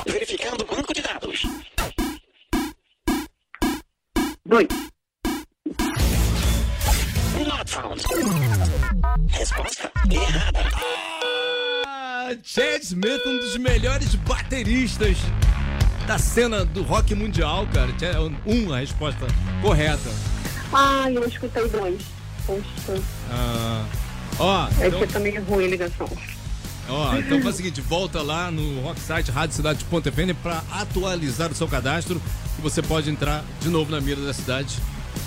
Verificando 0.07 0.63
o 0.63 0.75
banco 0.75 0.91
de 0.95 1.01
dados. 1.03 1.43
Dois. 4.47 4.67
Not 7.47 7.69
found. 7.69 8.01
Resposta 9.29 9.91
errada. 10.09 10.59
Ah, 11.85 12.35
Chad 12.41 12.81
Smith, 12.81 13.21
um 13.27 13.37
dos 13.37 13.57
melhores 13.57 14.15
bateristas 14.15 15.17
da 16.07 16.17
cena 16.17 16.63
do 16.65 16.83
rock 16.83 17.13
mundial, 17.15 17.67
cara. 17.73 17.91
Tinha 17.93 18.11
Um, 18.45 18.73
a 18.73 18.79
resposta 18.79 19.25
correta. 19.61 20.09
Ai, 20.73 21.15
eu 21.17 21.27
escutei 21.27 21.67
dois. 21.69 22.01
Poxa. 22.45 23.01
Ah, 23.31 23.85
ó, 24.39 24.67
É 24.79 24.87
então, 24.87 24.99
que 24.99 25.07
tá 25.07 25.19
meio 25.19 25.43
ruim 25.45 25.65
a 25.65 25.67
ligação. 25.69 26.09
ó, 26.89 27.15
então 27.17 27.41
faz 27.41 27.55
o 27.55 27.57
seguinte, 27.57 27.81
volta 27.81 28.21
lá 28.21 28.51
no 28.51 28.81
Rocksite 28.81 29.31
Radiocidade.fm 29.31 30.33
para 30.43 30.63
atualizar 30.71 31.51
o 31.51 31.55
seu 31.55 31.67
cadastro 31.67 32.21
e 32.59 32.61
você 32.61 32.81
pode 32.81 33.09
entrar 33.09 33.43
de 33.61 33.69
novo 33.69 33.89
na 33.91 33.99
mira 33.99 34.21
da 34.21 34.33
cidade 34.33 34.75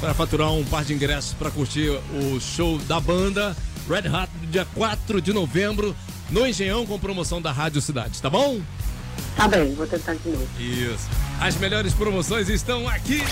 para 0.01 0.15
faturar 0.15 0.53
um 0.53 0.65
par 0.65 0.85
de 0.85 0.95
ingressos 0.95 1.33
para 1.33 1.51
curtir 1.51 1.89
o 1.91 2.39
show 2.41 2.79
da 2.81 3.01
banda 3.01 3.57
Red 3.89 4.09
Hot 4.09 4.31
dia 4.51 4.67
4 4.75 5.21
de 5.21 5.33
novembro 5.33 5.97
no 6.31 6.47
Engenhão 6.47 6.87
com 6.87 6.99
promoção 7.01 7.41
da 7.43 7.51
Rádio 7.51 7.81
Cidade, 7.81 8.21
tá 8.23 8.31
bom? 8.31 8.61
Tá 9.37 9.47
bem, 9.49 9.75
vou 9.75 9.87
tentar 9.87 10.15
de 10.15 10.29
novo. 10.31 10.49
Isso. 10.59 11.09
As 11.41 11.57
melhores 11.57 11.95
promoções 11.95 12.49
estão 12.49 12.89
aqui. 12.89 13.23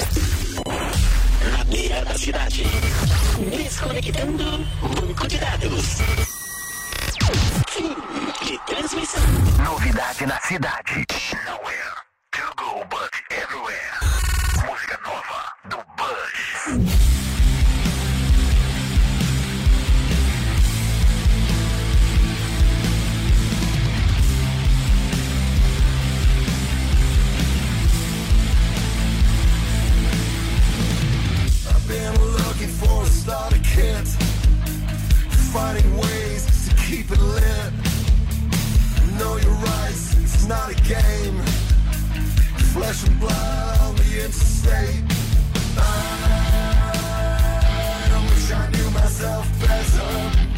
Na 1.51 1.65
beira 1.65 2.05
da 2.05 2.17
cidade. 2.17 2.65
Desconectando 3.51 4.45
o 4.83 4.89
banco 5.01 5.27
de 5.27 5.39
dados. 5.39 5.99
Fim 7.69 7.97
de 8.45 8.59
transmissão. 8.67 9.23
Novidade 9.65 10.27
na 10.27 10.41
cidade. 10.41 11.05
Nowhere 11.45 11.95
to 12.33 12.43
go 12.57 12.85
but 12.89 13.11
everywhere. 13.31 13.77
Música 14.67 14.99
nova 15.05 15.53
do 15.69 15.77
Bush. 15.97 17.36
For 33.27 33.57
a 33.57 33.59
kit, 33.59 34.07
finding 35.53 35.97
ways 35.97 36.69
to 36.69 36.75
keep 36.77 37.11
it 37.11 37.21
lit. 37.21 37.73
Know 39.19 39.37
your 39.37 39.51
rights, 39.51 40.15
it's 40.23 40.47
not 40.47 40.71
a 40.71 40.75
game. 40.75 41.43
Flesh 42.73 43.05
and 43.05 43.19
blood 43.19 43.81
on 43.81 43.97
the 43.97 44.23
interstate. 44.23 45.03
I 45.77 46.93
wish 48.31 48.53
I 48.53 48.71
knew 48.71 48.91
myself 48.91 49.47
better. 49.61 50.56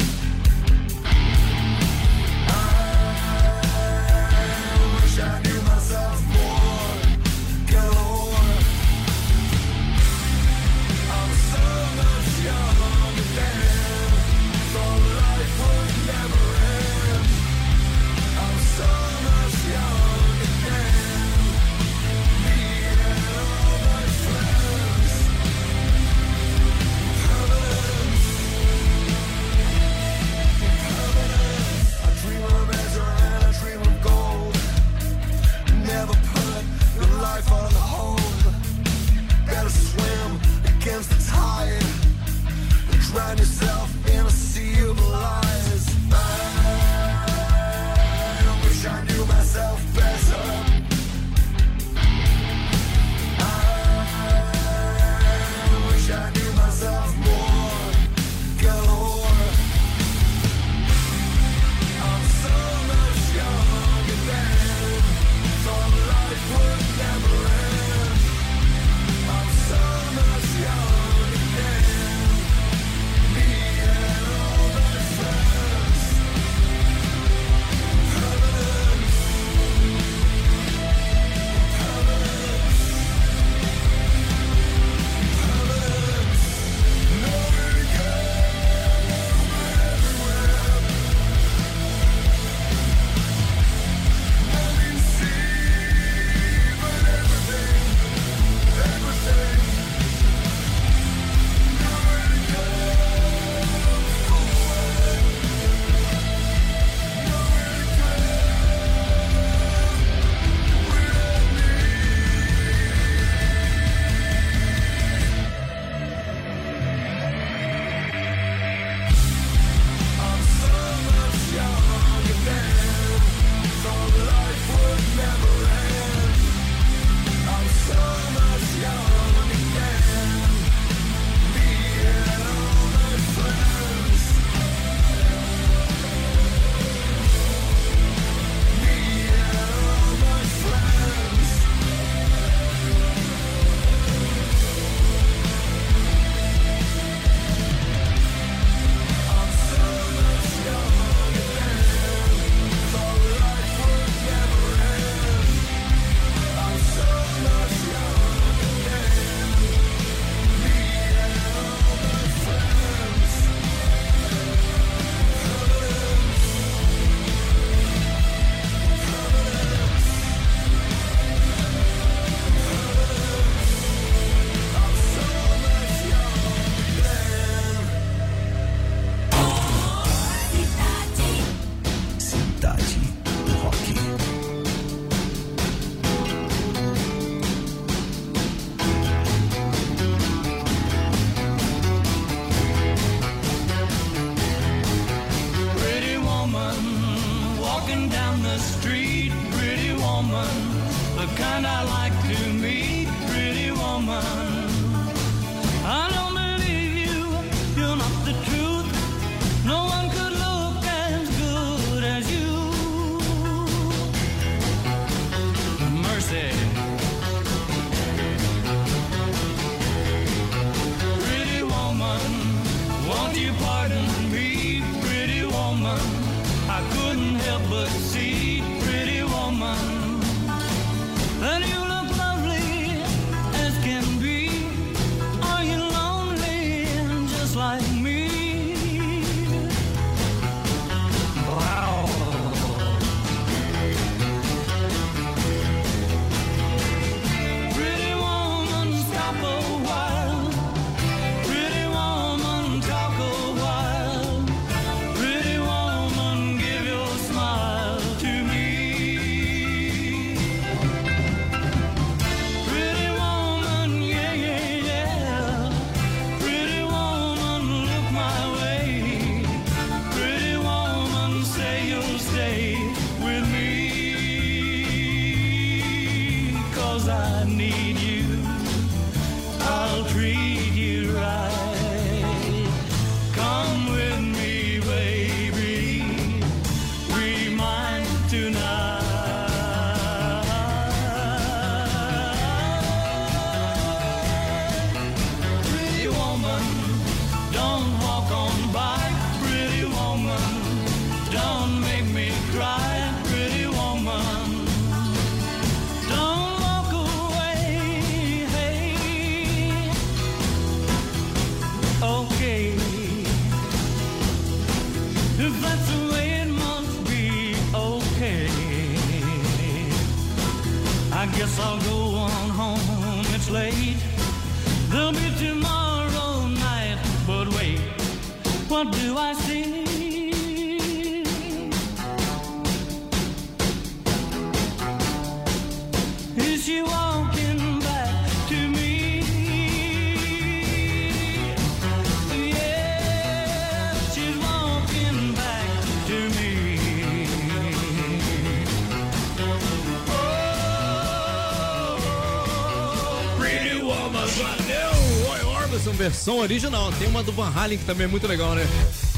Versão 355.99 356.39
original. 356.39 356.93
Tem 356.93 357.09
uma 357.09 357.21
do 357.21 357.33
Van 357.33 357.51
Halen 357.53 357.77
que 357.77 357.83
também 357.83 358.05
é 358.05 358.07
muito 358.07 358.25
legal, 358.25 358.55
né? 358.55 358.65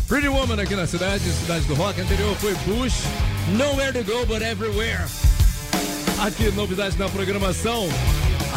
Pretty 0.07 0.27
Woman 0.27 0.59
aqui 0.59 0.75
na 0.75 0.87
cidade, 0.87 1.23
cidade 1.31 1.63
do 1.65 1.75
rock. 1.75 2.01
Anterior 2.01 2.35
foi 2.37 2.55
Bush, 2.65 3.03
Nowhere 3.55 3.93
to 3.93 4.03
Go 4.03 4.25
But 4.25 4.41
Everywhere. 4.41 5.05
Aqui, 6.25 6.49
novidade 6.51 6.97
na 6.97 7.07
programação. 7.07 7.87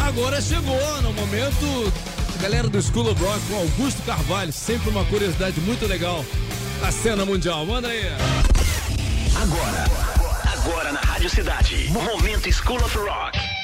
Agora 0.07 0.41
chegou 0.41 1.01
no 1.03 1.13
momento, 1.13 1.93
a 2.39 2.41
galera 2.41 2.67
do 2.67 2.81
School 2.81 3.11
of 3.11 3.23
Rock 3.23 3.39
com 3.47 3.57
Augusto 3.57 4.01
Carvalho. 4.01 4.51
Sempre 4.51 4.89
uma 4.89 5.05
curiosidade 5.05 5.61
muito 5.61 5.85
legal. 5.85 6.25
A 6.81 6.91
cena 6.91 7.25
mundial. 7.25 7.63
Manda 7.63 7.89
aí. 7.89 8.07
Agora, 9.39 9.85
agora 10.51 10.91
na 10.91 10.99
Rádio 10.99 11.29
Cidade, 11.29 11.89
Momento 11.89 12.51
School 12.51 12.83
of 12.83 12.97
Rock. 12.97 13.54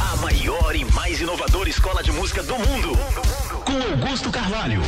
A 0.00 0.16
maior 0.16 0.74
e 0.74 0.84
mais 0.84 1.20
inovadora 1.20 1.68
escola 1.68 2.02
de 2.02 2.10
música 2.10 2.42
do 2.42 2.58
mundo. 2.58 2.98
Com 3.64 3.80
Augusto 3.92 4.28
Carvalho. 4.30 4.82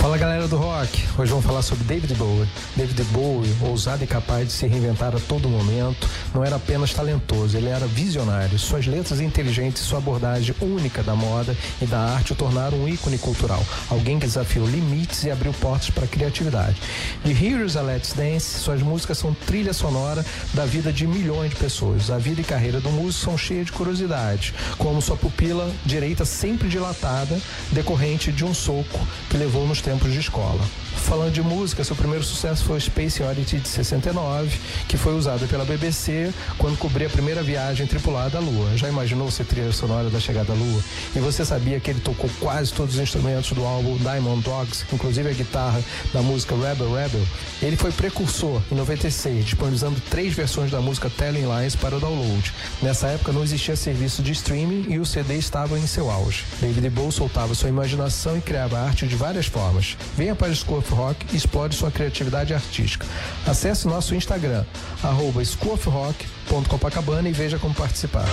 Fala 0.00 0.16
galera 0.16 0.48
do 0.48 0.56
rock, 0.56 0.98
hoje 1.18 1.30
vamos 1.30 1.44
falar 1.44 1.60
sobre 1.60 1.84
David 1.84 2.14
Bowie. 2.14 2.48
David 2.74 3.02
Bowie, 3.12 3.54
ousado 3.60 4.02
e 4.02 4.06
capaz 4.06 4.46
de 4.46 4.52
se 4.54 4.66
reinventar 4.66 5.14
a 5.14 5.20
todo 5.20 5.46
momento, 5.46 6.08
não 6.34 6.42
era 6.42 6.56
apenas 6.56 6.94
talentoso, 6.94 7.54
ele 7.54 7.68
era 7.68 7.86
visionário. 7.86 8.58
Suas 8.58 8.86
letras 8.86 9.20
inteligentes 9.20 9.82
e 9.82 9.84
sua 9.84 9.98
abordagem 9.98 10.54
única 10.62 11.02
da 11.02 11.14
moda 11.14 11.54
e 11.82 11.84
da 11.84 11.98
arte 11.98 12.32
o 12.32 12.34
tornaram 12.34 12.78
um 12.78 12.88
ícone 12.88 13.18
cultural, 13.18 13.62
alguém 13.90 14.18
que 14.18 14.24
desafiou 14.24 14.66
limites 14.66 15.22
e 15.24 15.30
abriu 15.30 15.52
portas 15.52 15.90
para 15.90 16.06
a 16.06 16.08
criatividade. 16.08 16.80
De 17.22 17.32
Heroes 17.32 17.76
a 17.76 17.82
Let's 17.82 18.14
Dance, 18.14 18.58
suas 18.58 18.80
músicas 18.80 19.18
são 19.18 19.34
trilha 19.34 19.74
sonora 19.74 20.24
da 20.54 20.64
vida 20.64 20.90
de 20.90 21.06
milhões 21.06 21.50
de 21.50 21.56
pessoas. 21.56 22.10
A 22.10 22.16
vida 22.16 22.40
e 22.40 22.44
carreira 22.44 22.80
do 22.80 22.88
músico 22.88 23.26
são 23.26 23.36
cheias 23.36 23.66
de 23.66 23.72
curiosidades, 23.72 24.54
como 24.78 25.02
sua 25.02 25.16
pupila 25.18 25.70
direita 25.84 26.24
sempre 26.24 26.68
dilatada, 26.70 27.38
decorrente 27.70 28.32
de 28.32 28.46
um 28.46 28.54
soco 28.54 28.98
que 29.28 29.36
levou 29.36 29.66
nos 29.66 29.89
de 29.98 30.18
escola. 30.18 30.60
Falando 30.96 31.32
de 31.32 31.42
música, 31.42 31.82
seu 31.82 31.96
primeiro 31.96 32.22
sucesso 32.22 32.64
foi 32.64 32.78
Space 32.78 33.22
Oddity 33.22 33.58
de 33.58 33.68
69, 33.68 34.56
que 34.86 34.96
foi 34.96 35.14
usado 35.14 35.46
pela 35.48 35.64
BBC 35.64 36.32
quando 36.58 36.78
cobria 36.78 37.08
a 37.08 37.10
primeira 37.10 37.42
viagem 37.42 37.86
tripulada 37.86 38.38
à 38.38 38.40
Lua. 38.40 38.76
Já 38.76 38.88
imaginou 38.88 39.30
ser 39.30 39.44
trilha 39.44 39.72
sonora 39.72 40.08
da 40.08 40.20
chegada 40.20 40.52
à 40.52 40.56
Lua? 40.56 40.80
E 41.16 41.18
você 41.18 41.44
sabia 41.44 41.80
que 41.80 41.90
ele 41.90 42.00
tocou 42.00 42.30
quase 42.38 42.72
todos 42.72 42.94
os 42.94 43.00
instrumentos 43.00 43.50
do 43.52 43.64
álbum 43.64 43.96
Diamond 43.96 44.42
Dogs, 44.42 44.84
inclusive 44.92 45.28
a 45.28 45.32
guitarra 45.32 45.82
da 46.12 46.22
música 46.22 46.54
Rebel 46.54 46.94
Rebel? 46.94 47.26
Ele 47.62 47.76
foi 47.76 47.90
precursor 47.90 48.60
em 48.70 48.74
96, 48.74 49.44
disponibilizando 49.44 50.00
três 50.10 50.34
versões 50.34 50.70
da 50.70 50.80
música 50.80 51.10
Telling 51.10 51.46
Lines 51.46 51.74
para 51.74 51.98
download. 51.98 52.52
Nessa 52.82 53.08
época 53.08 53.32
não 53.32 53.42
existia 53.42 53.74
serviço 53.74 54.22
de 54.22 54.32
streaming 54.32 54.86
e 54.88 54.98
o 54.98 55.06
CD 55.06 55.36
estava 55.36 55.78
em 55.78 55.86
seu 55.86 56.10
auge. 56.10 56.44
David 56.60 56.90
Bowie 56.90 57.12
soltava 57.12 57.54
sua 57.54 57.68
imaginação 57.68 58.36
e 58.36 58.40
criava 58.40 58.78
arte 58.78 59.06
de 59.06 59.16
várias 59.16 59.46
formas. 59.46 59.79
Venha 60.16 60.34
para 60.34 60.50
o 60.50 60.56
School 60.56 60.78
of 60.78 60.92
Rock 60.92 61.26
e 61.32 61.36
explore 61.36 61.74
sua 61.74 61.90
criatividade 61.90 62.54
artística. 62.54 63.06
Acesse 63.46 63.86
nosso 63.86 64.14
Instagram, 64.14 64.64
arroba 65.02 65.44
schoolofrock.copacabana 65.44 67.28
e 67.28 67.32
veja 67.32 67.58
como 67.58 67.74
participar. 67.74 68.26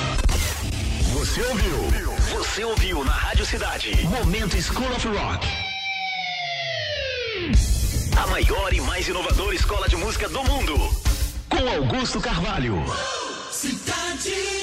Você 1.14 1.42
ouviu? 1.42 1.78
Você 2.36 2.64
ouviu 2.64 3.04
na 3.04 3.12
Rádio 3.12 3.46
Cidade. 3.46 4.08
Momento 4.08 4.62
School 4.62 4.92
of 4.96 5.08
Rock. 5.08 5.48
A 8.18 8.28
maior 8.28 8.74
e 8.74 8.82
mais 8.82 9.08
inovadora 9.08 9.56
escola 9.56 9.88
de 9.88 9.96
música 9.96 10.28
do 10.28 10.44
mundo. 10.44 10.76
Com 11.50 11.70
Augusto 11.70 12.20
Carvalho. 12.20 12.84
Cidade. 13.52 14.57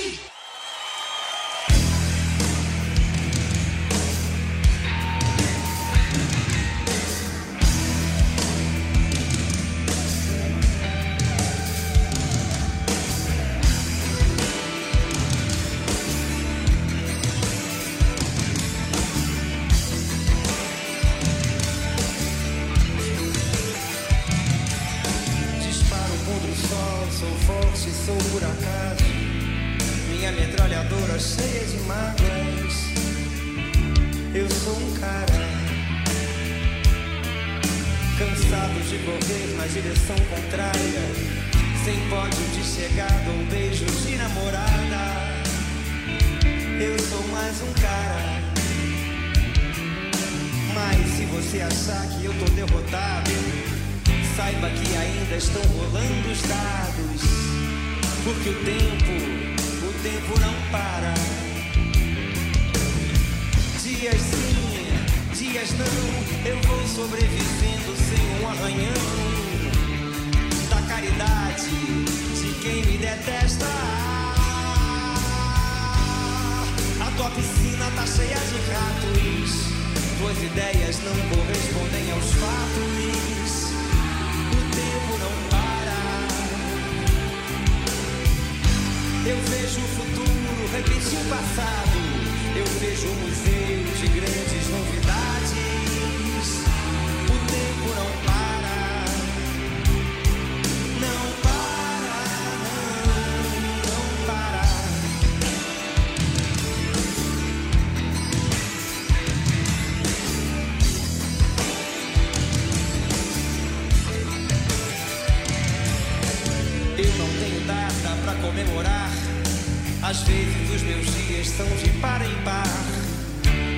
Às 120.15 120.23
vezes 120.23 120.71
os 120.73 120.83
meus 120.83 121.07
dias 121.27 121.49
são 121.49 121.67
de 121.77 121.91
par 121.99 122.23
em 122.23 122.45
par. 122.45 122.69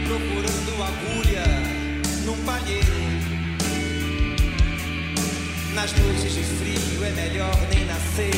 Procurando 0.05 0.83
agulha 0.83 1.45
num 2.27 2.37
palheiro. 2.45 2.93
Nas 5.73 5.93
noites 5.95 6.35
de 6.35 6.43
frio 6.43 7.05
é 7.05 7.11
melhor 7.13 7.57
nem 7.75 7.87
nascer. 7.87 8.35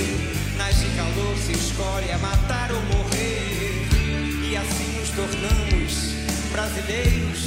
Nas 0.56 0.78
de 0.78 0.86
calor 0.90 1.36
se 1.38 1.50
escolhe 1.50 2.12
a 2.12 2.18
matar 2.18 2.70
ou 2.70 2.80
morrer. 2.82 3.88
E 4.48 4.56
assim 4.56 5.00
nos 5.00 5.10
tornamos 5.10 6.14
brasileiros. 6.52 7.40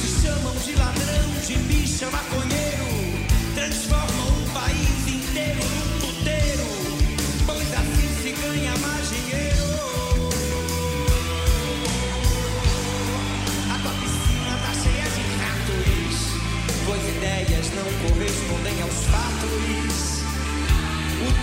Se 0.00 0.22
chamam 0.22 0.54
de 0.54 0.72
ladrão, 0.76 1.30
de 1.44 1.56
bicha, 1.66 2.06
maconheiro. 2.12 3.26
Transformam 3.56 4.37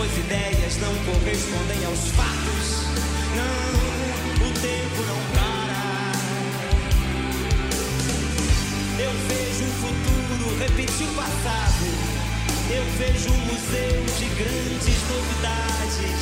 Tuas 0.00 0.16
ideias 0.16 0.76
não 0.78 0.94
correspondem 1.04 1.84
aos 1.84 2.08
fatos. 2.12 2.86
Não, 3.36 4.48
o 4.48 4.52
tempo 4.54 5.02
não 5.06 5.20
para. 5.34 6.12
Eu 8.98 9.12
vejo 9.28 9.64
o 9.64 9.72
futuro 9.82 10.58
repetir 10.58 11.06
o 11.06 11.14
passado. 11.14 11.84
Eu 12.70 12.84
vejo 12.96 13.30
um 13.30 13.38
museu 13.44 14.04
de 14.18 14.26
grandes 14.36 14.98
novidades. 15.10 16.20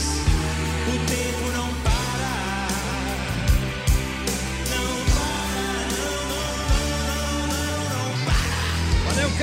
O 0.89 0.99
tempo 1.07 1.45
não 1.57 1.68
para. 1.83 1.88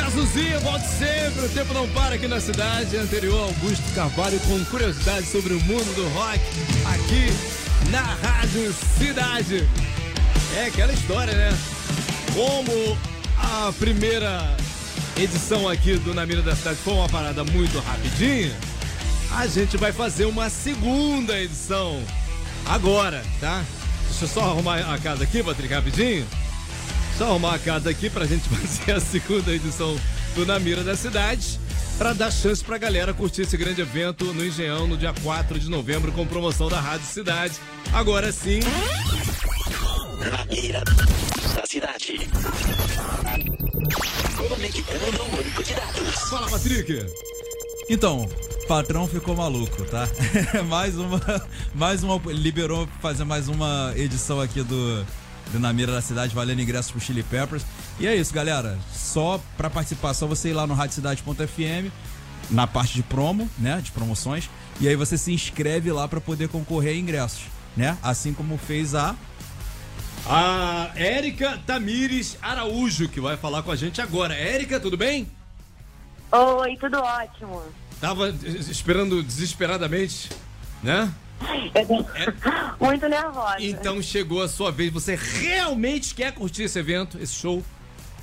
Casuzinho, 0.06 0.60
volte 0.60 0.86
sempre. 0.86 1.46
O 1.46 1.50
tempo 1.50 1.74
não 1.74 1.88
para 1.90 2.14
aqui 2.14 2.28
na 2.28 2.40
cidade. 2.40 2.96
Anterior, 2.96 3.40
Augusto 3.40 3.84
Carvalho 3.96 4.40
com 4.42 4.64
curiosidades 4.66 5.32
sobre 5.32 5.54
o 5.56 5.60
mundo 5.62 5.96
do 5.96 6.08
rock 6.10 6.40
aqui 6.86 7.90
na 7.90 8.02
Rádio 8.02 8.72
Cidade. 9.00 9.68
É 10.58 10.68
aquela 10.68 10.94
história, 10.94 11.34
né? 11.34 11.58
Como 12.36 12.96
a 13.36 13.74
primeira 13.80 14.56
edição 15.18 15.68
aqui 15.68 15.98
do 15.98 16.14
Na 16.14 16.24
Mira 16.24 16.44
da 16.44 16.56
Cidade 16.56 16.78
foi 16.84 16.94
uma 16.94 17.10
parada 17.10 17.44
muito 17.44 17.80
rapidinha, 17.80 18.56
a 19.32 19.48
gente 19.48 19.76
vai 19.76 19.92
fazer 19.92 20.26
uma 20.26 20.52
segunda 20.52 21.40
edição 21.40 22.00
agora, 22.68 23.24
tá? 23.40 23.66
Deixa 24.08 24.26
eu 24.26 24.30
só 24.30 24.42
arrumar 24.42 24.78
a 24.94 25.00
casa 25.00 25.24
aqui, 25.24 25.42
Patrick, 25.42 25.74
rapidinho. 25.74 26.28
Só 27.18 27.26
arrumar 27.26 27.56
a 27.56 27.60
casa 27.60 27.90
aqui 27.90 28.10
pra 28.10 28.26
gente 28.26 28.48
fazer 28.50 28.92
a 28.94 29.00
segunda 29.00 29.54
edição 29.54 29.96
do 30.36 30.46
Na 30.46 30.60
Mira 30.60 30.84
da 30.84 30.96
Cidade. 30.96 31.60
Pra 31.98 32.12
dar 32.12 32.30
chance 32.30 32.62
pra 32.62 32.78
galera 32.78 33.14
curtir 33.14 33.44
esse 33.44 33.56
grande 33.56 33.80
evento 33.80 34.26
no 34.34 34.46
Engenhão 34.46 34.86
no 34.86 34.98
dia 34.98 35.14
4 35.24 35.58
de 35.58 35.70
novembro 35.70 36.12
com 36.12 36.26
promoção 36.28 36.68
da 36.68 36.80
Rádio 36.80 37.06
Cidade. 37.08 37.54
Agora 37.94 38.34
sim, 38.34 38.60
Na 40.30 40.46
mira 40.46 40.84
da 41.56 41.66
cidade. 41.66 42.20
Conectando 44.36 45.12
banco 45.32 45.64
de 45.64 45.74
dados. 45.74 46.30
fala 46.30 46.50
Patrick. 46.50 47.06
Então, 47.90 48.28
patrão 48.68 49.08
ficou 49.08 49.34
maluco, 49.36 49.84
tá? 49.86 50.10
mais 50.68 50.98
uma, 50.98 51.22
mais 51.74 52.04
uma, 52.04 52.20
liberou 52.34 52.88
pra 52.88 52.98
fazer 53.00 53.24
mais 53.24 53.48
uma 53.48 53.94
edição 53.96 54.42
aqui 54.42 54.62
do 54.64 55.06
Na 55.54 55.72
Mira 55.72 55.92
da 55.92 56.02
Cidade, 56.02 56.36
valendo 56.36 56.62
ingressos 56.62 56.92
pro 56.92 57.00
Chili 57.00 57.24
Peppers. 57.24 57.64
E 58.00 58.08
é 58.08 58.16
isso, 58.16 58.34
galera. 58.34 58.78
Só 58.94 59.40
pra 59.56 59.70
participar, 59.70 60.14
só 60.14 60.28
você 60.28 60.50
ir 60.50 60.54
lá 60.54 60.68
no 60.68 60.74
radiocidade.fm, 60.74 61.90
na 62.50 62.68
parte 62.68 62.94
de 62.94 63.04
promo, 63.04 63.50
né, 63.58 63.80
de 63.82 63.92
promoções, 63.92 64.50
e 64.80 64.88
aí 64.88 64.96
você 64.96 65.18
se 65.18 65.32
inscreve 65.34 65.92
lá 65.92 66.08
pra 66.08 66.20
poder 66.20 66.50
concorrer 66.50 66.94
a 66.94 66.98
ingressos, 66.98 67.44
né? 67.76 67.98
Assim 68.04 68.34
como 68.34 68.58
fez 68.58 68.94
a 68.94 69.16
A 70.28 70.92
Érica 70.96 71.60
Tamires 71.66 72.38
Araújo, 72.42 73.08
que 73.08 73.22
vai 73.22 73.38
falar 73.38 73.62
com 73.64 73.72
a 73.72 73.76
gente 73.76 74.02
agora. 74.02 74.34
Érica, 74.34 74.80
tudo 74.80 74.98
bem? 74.98 75.28
Oi, 76.32 76.76
tudo 76.78 76.98
ótimo. 76.98 77.62
Tava 78.02 78.30
esperando 78.30 79.24
desesperadamente, 79.24 80.30
né? 80.86 81.12
Muito 82.80 83.10
nervosa. 83.10 83.58
Então 83.60 84.02
chegou 84.02 84.42
a 84.42 84.48
sua 84.48 84.72
vez. 84.72 84.94
Você 84.94 85.16
realmente 85.16 86.14
quer 86.14 86.32
curtir 86.34 86.64
esse 86.64 86.80
evento, 86.80 87.18
esse 87.20 87.34
show? 87.34 87.64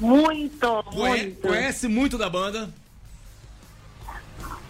Muito, 0.00 0.82
Conhe- 0.84 1.22
muito. 1.24 1.40
conhece 1.48 1.86
muito 1.88 2.16
da 2.16 2.28
banda? 2.30 2.70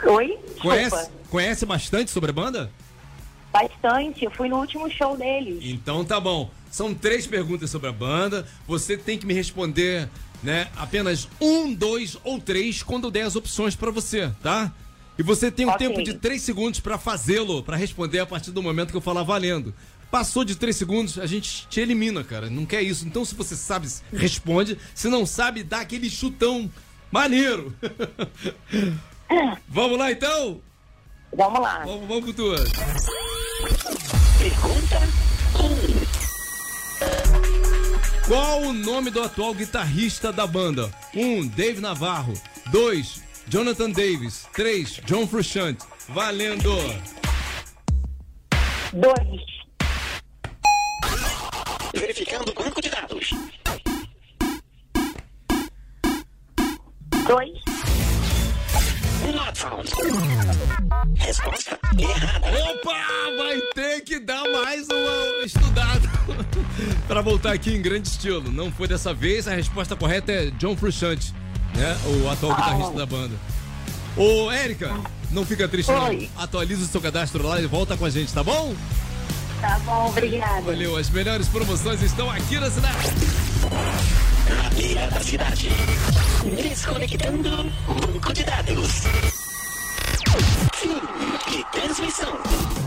Oi? 0.05 0.39
Conhece, 0.61 1.11
conhece 1.31 1.65
bastante 1.65 2.11
sobre 2.11 2.31
a 2.31 2.33
banda? 2.33 2.71
Bastante. 3.53 4.25
Eu 4.25 4.31
fui 4.31 4.49
no 4.49 4.57
último 4.59 4.91
show 4.91 5.17
deles. 5.17 5.61
Então 5.63 6.05
tá 6.05 6.19
bom. 6.19 6.51
São 6.71 6.93
três 6.95 7.27
perguntas 7.27 7.71
sobre 7.71 7.89
a 7.89 7.93
banda. 7.93 8.47
Você 8.67 8.97
tem 8.97 9.17
que 9.17 9.25
me 9.27 9.33
responder, 9.33 10.09
né? 10.43 10.69
Apenas 10.77 11.29
um, 11.41 11.73
dois 11.73 12.19
ou 12.25 12.41
três 12.41 12.83
quando 12.83 13.05
eu 13.05 13.11
der 13.11 13.23
as 13.23 13.37
opções 13.37 13.77
pra 13.77 13.91
você, 13.91 14.31
tá? 14.43 14.73
E 15.19 15.23
você 15.23 15.51
tem 15.51 15.67
um 15.67 15.77
tempo 15.77 16.03
de 16.03 16.15
três 16.15 16.43
segundos 16.43 16.81
pra 16.81 16.97
fazê-lo, 16.97 17.63
pra 17.63 17.77
responder 17.77 18.21
a 18.21 18.27
partir 18.27 18.51
do 18.51 18.63
momento 18.63 18.91
que 18.91 18.97
eu 18.97 19.01
falar 19.01 19.23
valendo. 19.23 19.75
Passou 20.11 20.45
de 20.45 20.57
três 20.57 20.77
segundos, 20.77 21.19
a 21.19 21.27
gente 21.27 21.67
te 21.69 21.81
elimina, 21.81 22.23
cara. 22.23 22.51
Não 22.51 22.67
quer 22.67 22.83
isso. 22.83 23.07
Então, 23.07 23.25
se 23.25 23.35
você 23.35 23.57
sabe, 23.57 23.89
responde. 24.13 24.79
Se 24.95 25.09
não 25.09 25.25
sabe, 25.25 25.63
dá 25.63 25.81
aquele 25.81 26.11
chutão 26.11 26.71
maneiro. 27.11 27.75
Vamos 29.69 29.99
lá, 29.99 30.13
então? 30.13 30.61
Vamos 31.35 31.61
lá. 31.61 31.79
Vamos, 31.85 32.07
vamos 32.07 32.25
com 32.27 32.33
tudo. 32.33 32.63
Pergunta 34.39 34.99
1. 38.29 38.29
Qual 38.29 38.63
o 38.63 38.73
nome 38.73 39.11
do 39.11 39.23
atual 39.23 39.55
guitarrista 39.55 40.33
da 40.33 40.47
banda? 40.47 40.91
1. 41.15 41.21
Um, 41.21 41.47
Dave 41.47 41.81
Navarro. 41.81 42.35
2. 42.71 43.32
Jonathan 43.53 43.91
Davis. 43.91 44.49
3. 44.55 45.03
John 45.05 45.27
Frusciante. 45.27 45.85
Valendo! 46.09 46.75
Dois. 48.95 49.43
Verificando 51.95 52.51
o 52.51 52.55
banco 52.55 52.81
de 52.81 52.89
dados. 52.89 53.31
Dois. 57.27 57.53
Not 59.35 59.59
found. 59.59 59.91
Resposta 61.19 61.79
errada. 61.99 62.47
Opa! 62.49 63.05
Vai 63.37 63.61
ter 63.75 64.01
que 64.01 64.19
dar 64.19 64.45
mais 64.51 64.89
uma 64.89 65.45
estudada 65.45 66.09
para 67.07 67.21
voltar 67.21 67.53
aqui 67.53 67.75
em 67.75 67.83
grande 67.83 68.09
estilo. 68.09 68.51
Não 68.51 68.73
foi 68.73 68.89
dessa 68.89 69.13
vez, 69.13 69.47
a 69.47 69.55
resposta 69.55 69.95
correta 69.95 70.33
é 70.33 70.51
John 70.53 70.75
Frusciante, 70.75 71.35
né? 71.75 71.97
O 72.07 72.31
atual 72.31 72.55
guitarrista 72.55 72.93
da 72.93 73.07
banda. 73.07 73.35
Ô, 74.17 74.51
Érica, 74.51 74.95
não 75.31 75.45
fica 75.45 75.67
triste 75.67 75.91
Oi. 75.91 76.31
não. 76.35 76.43
Atualiza 76.43 76.85
o 76.85 76.87
seu 76.87 77.01
cadastro 77.01 77.47
lá 77.47 77.61
e 77.61 77.67
volta 77.67 77.97
com 77.97 78.05
a 78.05 78.11
gente, 78.11 78.33
tá 78.33 78.43
bom? 78.43 78.75
Tá 79.61 79.79
bom, 79.85 80.09
obrigada. 80.09 80.61
Valeu, 80.63 80.97
as 80.97 81.09
melhores 81.09 81.49
promoções 81.49 82.03
estão 82.03 82.31
aqui 82.31 82.59
na 82.59 82.71
cidade. 82.71 83.09
Na 84.51 84.71
beira 84.71 85.09
da 85.09 85.21
cidade. 85.21 85.69
Desconectando 86.57 87.73
banco 87.87 88.33
de 88.33 88.45
dados. 88.45 89.03
Fim 90.75 91.01
de 91.51 91.65
transmissão. 91.71 92.82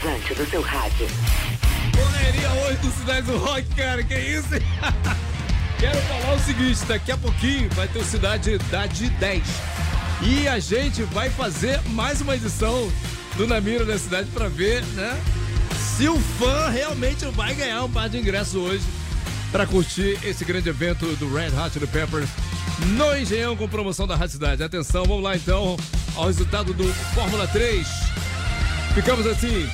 Do 0.00 0.50
seu 0.50 0.62
rádio. 0.62 1.06
Hoje 2.66 2.78
do 2.78 2.90
Cidade 2.90 3.26
do 3.26 3.36
Rock, 3.36 3.62
cara, 3.74 4.02
que 4.02 4.14
isso? 4.18 4.48
Quero 5.78 6.00
falar 6.02 6.34
o 6.34 6.38
seguinte, 6.38 6.84
daqui 6.86 7.12
a 7.12 7.18
pouquinho 7.18 7.68
vai 7.74 7.86
ter 7.86 7.98
o 7.98 8.04
Cidade 8.04 8.56
da 8.70 8.86
de 8.86 9.10
10. 9.10 9.42
E 10.22 10.48
a 10.48 10.58
gente 10.58 11.02
vai 11.02 11.28
fazer 11.28 11.78
mais 11.88 12.22
uma 12.22 12.34
edição 12.34 12.90
do 13.36 13.46
Na 13.46 13.60
Mira 13.60 13.84
da 13.84 13.98
Cidade 13.98 14.30
pra 14.30 14.48
ver, 14.48 14.82
né? 14.94 15.20
Se 15.76 16.08
o 16.08 16.18
fã 16.18 16.70
realmente 16.70 17.26
vai 17.26 17.54
ganhar 17.54 17.84
um 17.84 17.90
par 17.90 18.08
de 18.08 18.16
ingressos 18.16 18.54
hoje 18.54 18.84
pra 19.52 19.66
curtir 19.66 20.18
esse 20.24 20.46
grande 20.46 20.70
evento 20.70 21.04
do 21.16 21.30
Red 21.34 21.48
Hot 21.48 21.74
Chili 21.74 21.86
Peppers 21.86 22.28
no 22.96 23.14
Engenhão 23.14 23.54
com 23.54 23.68
promoção 23.68 24.06
da 24.06 24.16
Rádio 24.16 24.32
Cidade. 24.32 24.62
Atenção, 24.62 25.04
vamos 25.04 25.22
lá 25.22 25.36
então 25.36 25.76
ao 26.16 26.26
resultado 26.26 26.72
do 26.72 26.84
Fórmula 27.14 27.46
3. 27.48 27.86
Ficamos 28.94 29.26
assim, 29.26 29.68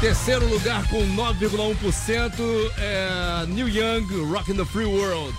terceiro 0.00 0.48
lugar 0.48 0.88
com 0.88 1.04
9,1%, 1.16 2.32
é, 2.78 3.44
New 3.48 3.68
Young, 3.68 4.06
Rockin' 4.32 4.54
the 4.54 4.64
Free 4.64 4.84
World. 4.84 5.36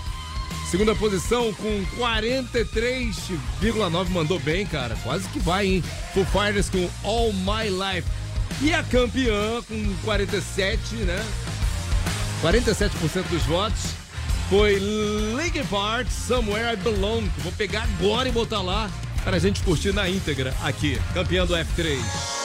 Segunda 0.70 0.94
posição 0.94 1.50
com 1.54 1.84
43,9%, 1.98 4.10
mandou 4.10 4.38
bem, 4.40 4.66
cara, 4.66 4.94
quase 5.02 5.26
que 5.28 5.38
vai, 5.38 5.66
hein? 5.66 5.82
Foo 6.12 6.26
Fighters 6.26 6.68
com 6.68 6.86
All 7.02 7.32
My 7.32 7.70
Life. 7.70 8.06
E 8.60 8.74
a 8.74 8.82
campeã 8.82 9.62
com 9.66 9.94
47, 10.04 10.96
né? 10.96 11.24
47% 12.42 13.22
dos 13.30 13.42
votos 13.44 13.86
foi 14.50 14.78
Linkin 15.34 15.64
Park, 15.64 16.08
Somewhere 16.10 16.74
I 16.74 16.76
Belong. 16.76 17.26
Vou 17.38 17.52
pegar 17.52 17.88
agora 17.98 18.28
e 18.28 18.32
botar 18.32 18.60
lá 18.60 18.90
para 19.24 19.36
a 19.36 19.40
gente 19.40 19.62
curtir 19.62 19.92
na 19.92 20.06
íntegra 20.08 20.54
aqui, 20.62 21.00
campeã 21.14 21.46
do 21.46 21.54
F3. 21.54 22.43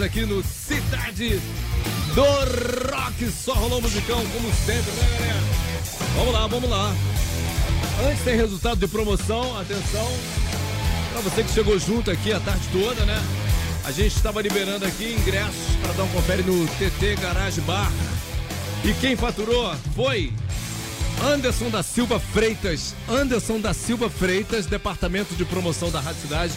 3 0.00 0.02
aqui 0.02 0.24
no 0.24 0.42
Cidade 0.42 1.40
do 2.14 2.90
Rock. 2.94 3.30
Só 3.30 3.52
rolou 3.52 3.82
musicão, 3.82 4.24
como 4.32 4.54
sempre, 4.54 4.90
né, 4.92 5.18
galera? 5.18 5.40
Vamos 6.16 6.32
lá, 6.32 6.46
vamos 6.46 6.70
lá. 6.70 6.94
Antes 8.08 8.24
tem 8.24 8.36
resultado 8.36 8.78
de 8.78 8.88
promoção, 8.88 9.58
atenção. 9.58 10.08
Pra 11.12 11.20
você 11.20 11.42
que 11.42 11.50
chegou 11.50 11.78
junto 11.78 12.10
aqui 12.10 12.32
a 12.32 12.40
tarde 12.40 12.66
toda, 12.72 13.04
né? 13.04 13.22
A 13.84 13.92
gente 13.92 14.14
estava 14.14 14.40
liberando 14.40 14.86
aqui 14.86 15.16
ingressos 15.18 15.76
para 15.82 15.92
dar 15.92 16.04
um 16.04 16.08
confere 16.08 16.42
no 16.42 16.66
TT 16.66 17.16
Garage 17.20 17.60
Bar. 17.62 17.90
E 18.84 18.94
quem 18.94 19.16
faturou 19.16 19.74
foi 19.94 20.32
Anderson 21.22 21.68
da 21.68 21.82
Silva 21.82 22.18
Freitas. 22.18 22.94
Anderson 23.08 23.60
da 23.60 23.74
Silva 23.74 24.08
Freitas, 24.08 24.66
departamento 24.66 25.34
de 25.34 25.44
promoção 25.44 25.90
da 25.90 26.00
Rádio 26.00 26.22
Cidade, 26.22 26.52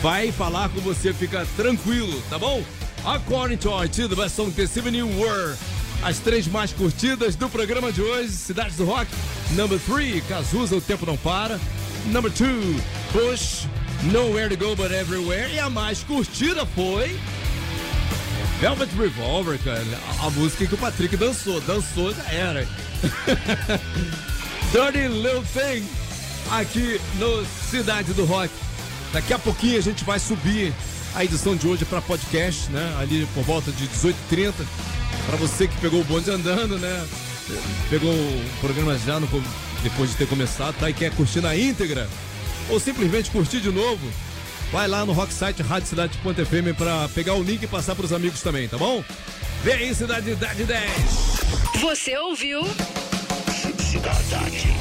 vai 0.00 0.30
falar 0.30 0.68
com 0.68 0.80
você. 0.80 1.12
Fica 1.12 1.46
tranquilo, 1.56 2.22
tá 2.30 2.38
bom? 2.38 2.62
According 3.06 3.58
to 3.58 3.70
IT, 3.82 4.08
the 4.08 4.16
best 4.16 4.34
song 4.34 4.50
this 4.52 4.78
evening 4.78 5.18
were 5.20 5.54
as 6.02 6.18
três 6.20 6.48
mais 6.48 6.72
curtidas 6.72 7.36
do 7.36 7.50
programa 7.50 7.92
de 7.92 8.00
hoje: 8.00 8.30
Cidades 8.30 8.76
do 8.76 8.86
Rock. 8.86 9.06
Number 9.50 9.78
3, 9.78 10.24
Cazuza, 10.26 10.74
O 10.74 10.80
Tempo 10.80 11.04
Não 11.04 11.16
Para. 11.18 11.60
Number 12.06 12.30
2, 12.30 12.80
Push, 13.12 13.66
Nowhere 14.04 14.48
to 14.48 14.56
Go 14.56 14.74
But 14.74 14.90
Everywhere. 14.90 15.52
E 15.52 15.58
a 15.58 15.68
mais 15.68 16.02
curtida 16.02 16.64
foi. 16.64 17.18
Velvet 18.58 18.90
Revolver, 18.96 19.58
cara. 19.58 19.84
A, 20.22 20.26
a 20.26 20.30
música 20.30 20.66
que 20.66 20.74
o 20.74 20.78
Patrick 20.78 21.14
dançou. 21.14 21.60
Dançou, 21.60 22.14
já 22.14 22.24
era. 22.32 22.66
Dirty 24.72 25.08
Little 25.08 25.44
Thing. 25.52 25.86
Aqui 26.50 26.98
no 27.18 27.44
Cidade 27.70 28.14
do 28.14 28.24
Rock. 28.24 28.50
Daqui 29.12 29.34
a 29.34 29.38
pouquinho 29.38 29.76
a 29.76 29.82
gente 29.82 30.04
vai 30.04 30.18
subir 30.18 30.72
a 31.14 31.24
edição 31.24 31.54
de 31.54 31.66
hoje 31.66 31.84
para 31.84 32.02
podcast, 32.02 32.70
né? 32.70 32.96
Ali 32.98 33.26
por 33.34 33.44
volta 33.44 33.70
de 33.70 33.86
18h30. 33.86 34.52
Para 35.26 35.36
você 35.36 35.68
que 35.68 35.76
pegou 35.78 36.00
o 36.00 36.04
bonde 36.04 36.30
andando, 36.30 36.78
né? 36.78 37.06
Pegou 37.88 38.12
o 38.12 38.50
programa 38.60 38.98
já 38.98 39.20
no, 39.20 39.28
depois 39.82 40.10
de 40.10 40.16
ter 40.16 40.26
começado, 40.26 40.74
tá? 40.78 40.90
E 40.90 40.94
quer 40.94 41.12
curtir 41.12 41.40
na 41.40 41.56
íntegra. 41.56 42.08
Ou 42.68 42.80
simplesmente 42.80 43.30
curtir 43.30 43.60
de 43.60 43.70
novo. 43.70 44.06
Vai 44.72 44.88
lá 44.88 45.04
no 45.06 45.12
rocksite 45.12 45.62
radiocidade.fm 45.62 46.76
para 46.76 47.08
pegar 47.10 47.34
o 47.34 47.42
link 47.42 47.62
e 47.62 47.66
passar 47.66 47.94
pros 47.94 48.12
amigos 48.12 48.40
também, 48.40 48.66
tá 48.66 48.76
bom? 48.76 49.04
Vem 49.62 49.74
aí, 49.74 49.94
Cidade 49.94 50.30
Idade 50.30 50.64
10. 50.64 50.90
Você 51.80 52.16
ouviu? 52.18 52.62
Cidade. 53.78 54.74